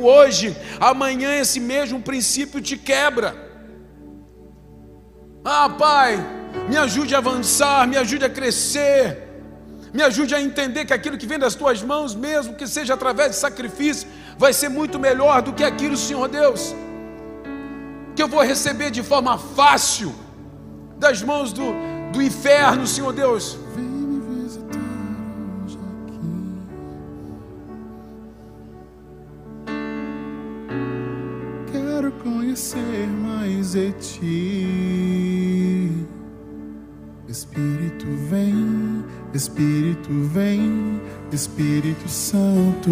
[0.03, 3.35] hoje, amanhã esse mesmo princípio te quebra.
[5.45, 6.19] Ah, Pai,
[6.69, 9.31] me ajude a avançar, me ajude a crescer,
[9.93, 13.31] me ajude a entender que aquilo que vem das tuas mãos, mesmo que seja através
[13.31, 16.75] de sacrifício, vai ser muito melhor do que aquilo, Senhor Deus,
[18.15, 20.15] que eu vou receber de forma fácil
[20.99, 21.73] das mãos do,
[22.13, 23.59] do inferno, Senhor Deus.
[33.73, 34.67] De ti.
[37.29, 41.01] Espírito vem, Espírito vem,
[41.33, 42.91] Espírito Santo.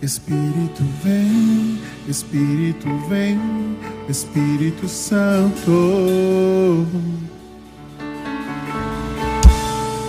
[0.00, 3.40] Espírito vem, Espírito vem,
[4.08, 6.86] Espírito Santo.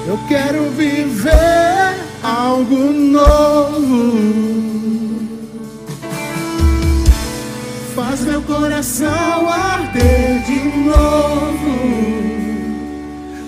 [0.08, 4.79] Eu quero viver algo novo.
[8.10, 11.78] Faz meu coração arder de novo,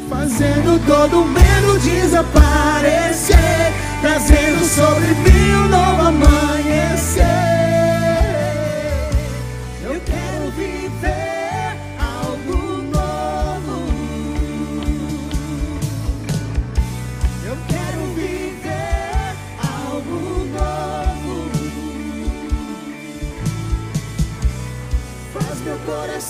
[0.07, 7.30] fazendo todo medo desaparecer, trazendo sobre mim um novo amanhecer.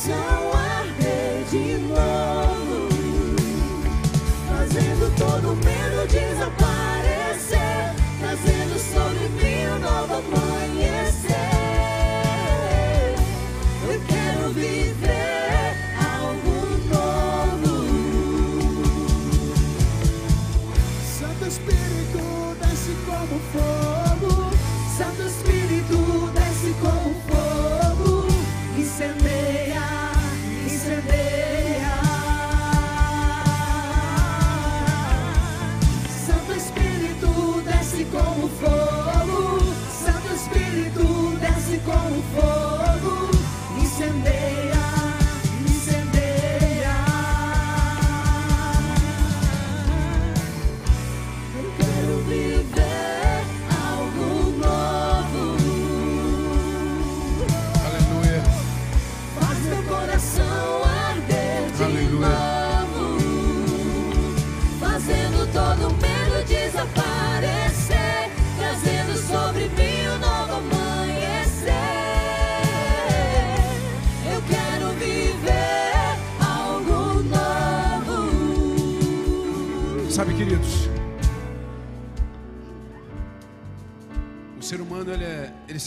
[0.02, 0.61] Coração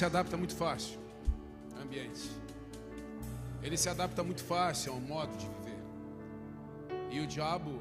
[0.05, 1.01] se adapta muito fácil
[1.79, 2.31] a ambientes.
[3.63, 5.79] Ele se adapta muito fácil ao modo de viver.
[7.11, 7.81] E o diabo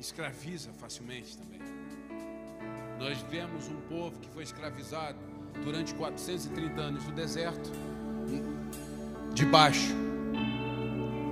[0.00, 1.60] escraviza facilmente também.
[2.98, 5.18] Nós vemos um povo que foi escravizado
[5.62, 7.70] durante 430 anos no deserto,
[9.34, 9.94] debaixo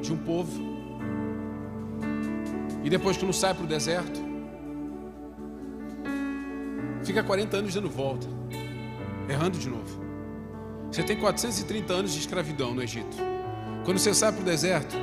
[0.02, 0.60] de um povo
[2.84, 4.20] e depois que não sai para o deserto,
[7.02, 8.26] fica 40 anos dando volta,
[9.26, 10.01] errando de novo.
[10.92, 13.16] Você tem 430 anos de escravidão no Egito.
[13.84, 14.94] Quando você sai para o deserto,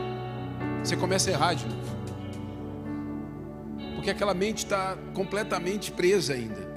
[0.84, 1.90] você começa a errar de novo.
[3.96, 6.70] Porque aquela mente está completamente presa ainda.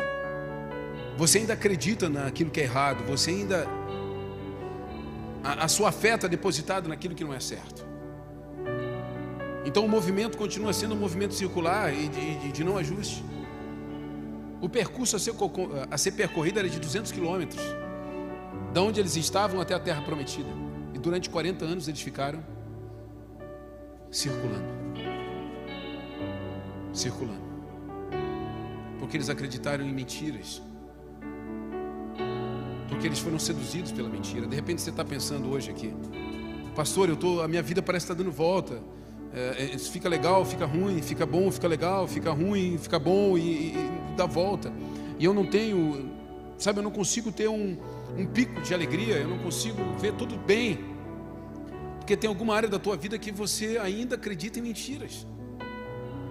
[1.17, 3.67] Você ainda acredita naquilo que é errado, você ainda.
[5.45, 7.87] A, a sua fé está depositada naquilo que não é certo.
[9.65, 13.23] Então o movimento continua sendo um movimento circular e de, de- de não ajuste.
[14.61, 15.35] O percurso a ser,
[15.91, 17.61] a ser percorrido era de 200 quilômetros,
[18.73, 20.49] da onde eles estavam até a terra prometida.
[20.95, 22.43] E durante 40 anos eles ficaram
[24.11, 24.65] circulando.
[26.93, 27.43] Circulando.
[28.99, 30.63] Porque eles acreditaram em mentiras.
[32.89, 34.47] Porque eles foram seduzidos pela mentira.
[34.47, 35.95] De repente você está pensando hoje aqui,
[36.75, 38.81] pastor, eu tô, a minha vida parece estar dando volta.
[39.35, 43.41] É, é, fica legal, fica ruim, fica bom, fica legal, fica ruim, fica bom e,
[43.41, 43.75] e-
[44.13, 44.71] e dá volta.
[45.19, 46.11] E eu não tenho
[46.63, 47.77] Sabe, eu não consigo ter um,
[48.17, 50.79] um pico de alegria, eu não consigo ver tudo bem.
[51.99, 55.27] Porque tem alguma área da tua vida que você ainda acredita em mentiras.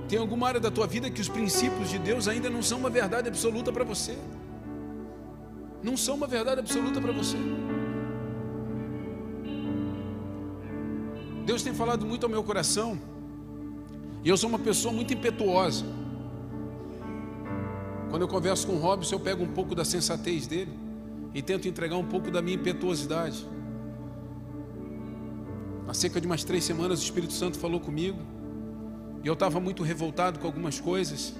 [0.07, 2.89] Tem alguma área da tua vida que os princípios de Deus ainda não são uma
[2.89, 4.17] verdade absoluta para você.
[5.81, 7.37] Não são uma verdade absoluta para você.
[11.45, 12.99] Deus tem falado muito ao meu coração.
[14.23, 15.85] E eu sou uma pessoa muito impetuosa.
[18.09, 20.80] Quando eu converso com o Robson, eu pego um pouco da sensatez dele
[21.33, 23.47] e tento entregar um pouco da minha impetuosidade.
[25.87, 28.19] Há cerca de umas três semanas, o Espírito Santo falou comigo
[29.23, 31.33] e eu estava muito revoltado com algumas coisas.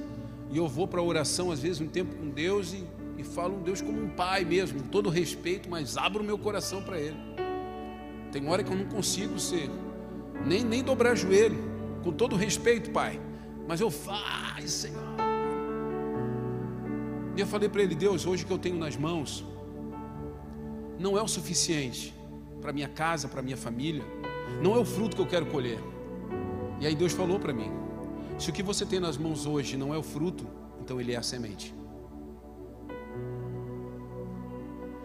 [0.51, 2.83] E eu vou para a oração, às vezes, um tempo com Deus e,
[3.17, 6.37] e falo um Deus como um pai mesmo, com todo respeito, mas abro o meu
[6.37, 7.17] coração para Ele.
[8.31, 9.69] Tem hora que eu não consigo ser
[10.45, 11.57] nem, nem dobrar joelho,
[12.03, 13.19] com todo respeito, Pai.
[13.67, 15.03] Mas eu faço, Senhor.
[17.35, 19.45] E eu falei para ele, Deus, hoje que eu tenho nas mãos,
[21.01, 22.13] não é o suficiente
[22.61, 24.03] para minha casa, para minha família,
[24.61, 25.79] não é o fruto que eu quero colher.
[26.79, 27.71] E aí Deus falou para mim:
[28.37, 30.47] se o que você tem nas mãos hoje não é o fruto,
[30.79, 31.73] então ele é a semente.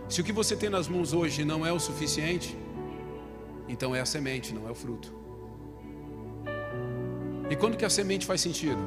[0.09, 2.57] Se o que você tem nas mãos hoje não é o suficiente,
[3.69, 5.13] então é a semente, não é o fruto.
[7.51, 8.79] E quando que a semente faz sentido?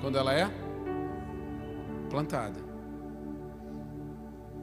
[0.00, 0.50] Quando ela é
[2.10, 2.60] plantada.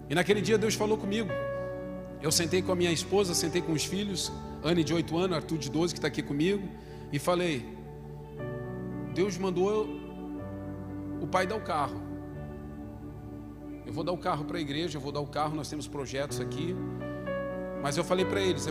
[0.10, 1.30] E naquele dia Deus falou comigo.
[2.22, 4.32] Eu sentei com a minha esposa, sentei com os filhos,
[4.64, 6.68] Anne de 8 anos, Arthur de 12, que está aqui comigo,
[7.14, 7.66] e falei:
[9.14, 9.88] Deus mandou
[11.22, 12.02] o pai dar o carro.
[13.86, 15.88] Eu vou dar o carro para a igreja, eu vou dar o carro, nós temos
[15.88, 16.76] projetos aqui.
[17.82, 18.68] Mas eu falei para eles: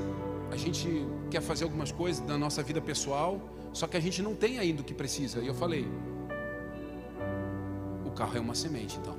[0.51, 3.41] a gente quer fazer algumas coisas da nossa vida pessoal,
[3.73, 5.41] só que a gente não tem ainda o que precisa.
[5.41, 5.89] E eu falei:
[8.05, 9.17] o carro é uma semente, então,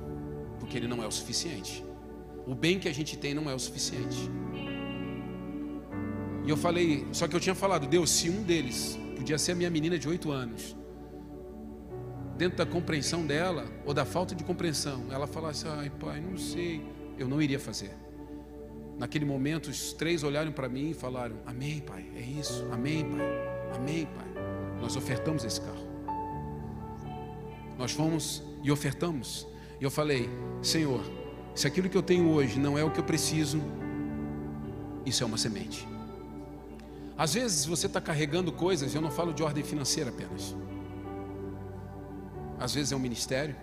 [0.60, 1.89] porque ele não é o suficiente.
[2.46, 4.30] O bem que a gente tem não é o suficiente.
[6.44, 9.54] E eu falei, só que eu tinha falado, Deus, se um deles podia ser a
[9.54, 10.76] minha menina de oito anos,
[12.36, 16.82] dentro da compreensão dela, ou da falta de compreensão, ela falasse, ai pai, não sei,
[17.18, 17.90] eu não iria fazer.
[19.00, 23.74] Naquele momento, os três olharam para mim e falaram: Amém, pai, é isso, amém, pai,
[23.74, 24.28] amém, pai.
[24.78, 25.88] Nós ofertamos esse carro.
[27.78, 29.46] Nós fomos e ofertamos.
[29.80, 30.28] E eu falei:
[30.60, 31.00] Senhor,
[31.60, 33.60] se aquilo que eu tenho hoje não é o que eu preciso,
[35.04, 35.86] isso é uma semente.
[37.18, 40.56] Às vezes você está carregando coisas, eu não falo de ordem financeira apenas.
[42.58, 43.54] Às vezes é um ministério,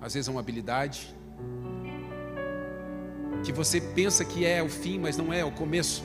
[0.00, 1.14] às vezes é uma habilidade,
[3.44, 6.02] que você pensa que é o fim, mas não é, é o começo,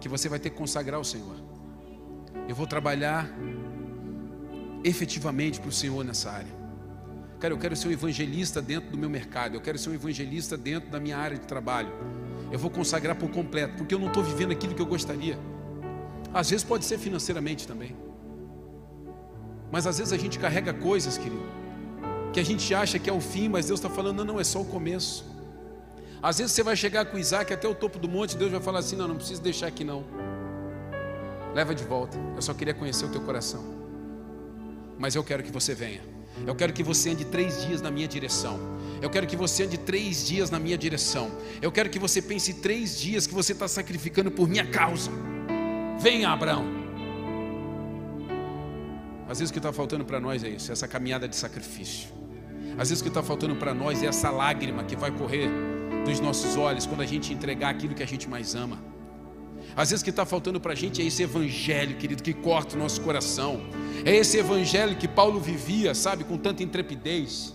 [0.00, 1.34] que você vai ter que consagrar ao Senhor.
[2.46, 3.28] Eu vou trabalhar
[4.84, 6.59] efetivamente para o Senhor nessa área.
[7.40, 10.58] Cara, eu quero ser um evangelista dentro do meu mercado, eu quero ser um evangelista
[10.58, 11.90] dentro da minha área de trabalho.
[12.52, 15.38] Eu vou consagrar por completo, porque eu não estou vivendo aquilo que eu gostaria.
[16.34, 17.96] Às vezes pode ser financeiramente também.
[19.72, 21.42] Mas às vezes a gente carrega coisas, querido,
[22.30, 24.44] que a gente acha que é o fim, mas Deus está falando, não, não, é
[24.44, 25.24] só o começo.
[26.22, 28.80] Às vezes você vai chegar com Isaac até o topo do monte, Deus vai falar
[28.80, 30.04] assim: não, não precisa deixar aqui não.
[31.54, 32.18] Leva de volta.
[32.36, 33.64] Eu só queria conhecer o teu coração.
[34.98, 36.09] Mas eu quero que você venha.
[36.46, 38.58] Eu quero que você ande três dias na minha direção.
[39.02, 41.30] Eu quero que você ande três dias na minha direção.
[41.60, 45.10] Eu quero que você pense três dias que você está sacrificando por minha causa.
[46.00, 46.64] Venha, Abraão.
[49.28, 52.08] Às vezes o que está faltando para nós é isso, essa caminhada de sacrifício.
[52.76, 55.48] Às vezes o que está faltando para nós é essa lágrima que vai correr
[56.04, 58.89] dos nossos olhos quando a gente entregar aquilo que a gente mais ama.
[59.76, 62.76] Às vezes o que está faltando para a gente é esse evangelho, querido, que corta
[62.76, 63.60] o nosso coração.
[64.04, 67.54] É esse evangelho que Paulo vivia, sabe, com tanta intrepidez,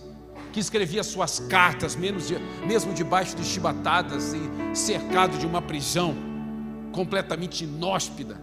[0.52, 6.16] que escrevia suas cartas, mesmo debaixo de chibatadas e cercado de uma prisão
[6.92, 8.40] completamente inóspida.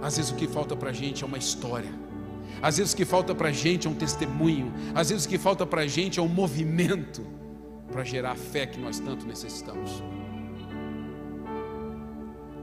[0.00, 1.90] Às vezes o que falta para a gente é uma história.
[2.62, 4.72] Às vezes o que falta para a gente é um testemunho.
[4.94, 7.26] Às vezes o que falta para a gente é um movimento
[7.90, 10.02] para gerar a fé que nós tanto necessitamos.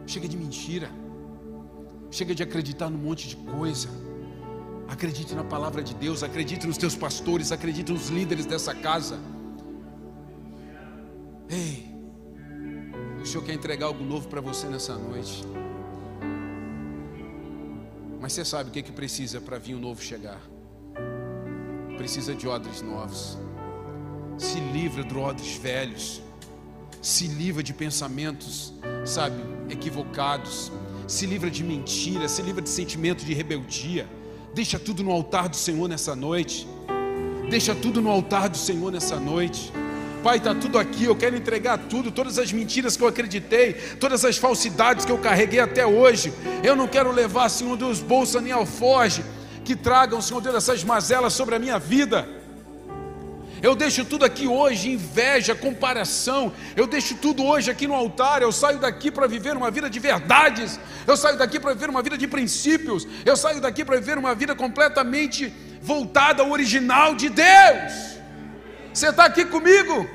[0.06, 0.90] Chega de mentira.
[2.10, 3.90] Chega de acreditar num monte de coisa.
[4.88, 9.18] Acredite na palavra de Deus, acredite nos teus pastores, acredite nos líderes dessa casa.
[11.50, 11.90] Ei,
[13.22, 15.44] o Senhor quer entregar algo novo para você nessa noite.
[18.20, 20.42] Mas você sabe o que, que precisa para vir o novo chegar?
[21.98, 23.38] Precisa de odres novos.
[24.38, 26.22] Se livra de odres velhos.
[27.02, 28.74] Se livra de pensamentos,
[29.06, 30.72] sabe, equivocados.
[31.08, 34.08] Se livra de mentira, se livra de sentimento de rebeldia.
[34.54, 36.68] Deixa tudo no altar do Senhor nessa noite.
[37.50, 39.74] Deixa tudo no altar do Senhor nessa noite.
[40.24, 44.24] Pai, está tudo aqui, eu quero entregar tudo, todas as mentiras que eu acreditei, todas
[44.24, 46.32] as falsidades que eu carreguei até hoje.
[46.64, 49.24] Eu não quero levar, Senhor Deus, bolsa nem alforge,
[49.66, 52.41] que tragam, Senhor Deus, essas mazelas sobre a minha vida.
[53.62, 56.52] Eu deixo tudo aqui hoje, inveja, comparação.
[56.76, 58.42] Eu deixo tudo hoje aqui no altar.
[58.42, 60.80] Eu saio daqui para viver uma vida de verdades.
[61.06, 63.08] Eu saio daqui para viver uma vida de princípios.
[63.24, 68.18] Eu saio daqui para viver uma vida completamente voltada ao original de Deus.
[68.92, 70.08] Você está aqui comigo?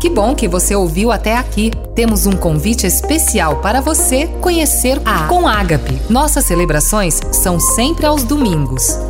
[0.00, 1.70] Que bom que você ouviu até aqui.
[1.94, 6.00] Temos um convite especial para você conhecer a Com Ágape.
[6.08, 8.96] Nossas celebrações são sempre aos domingos,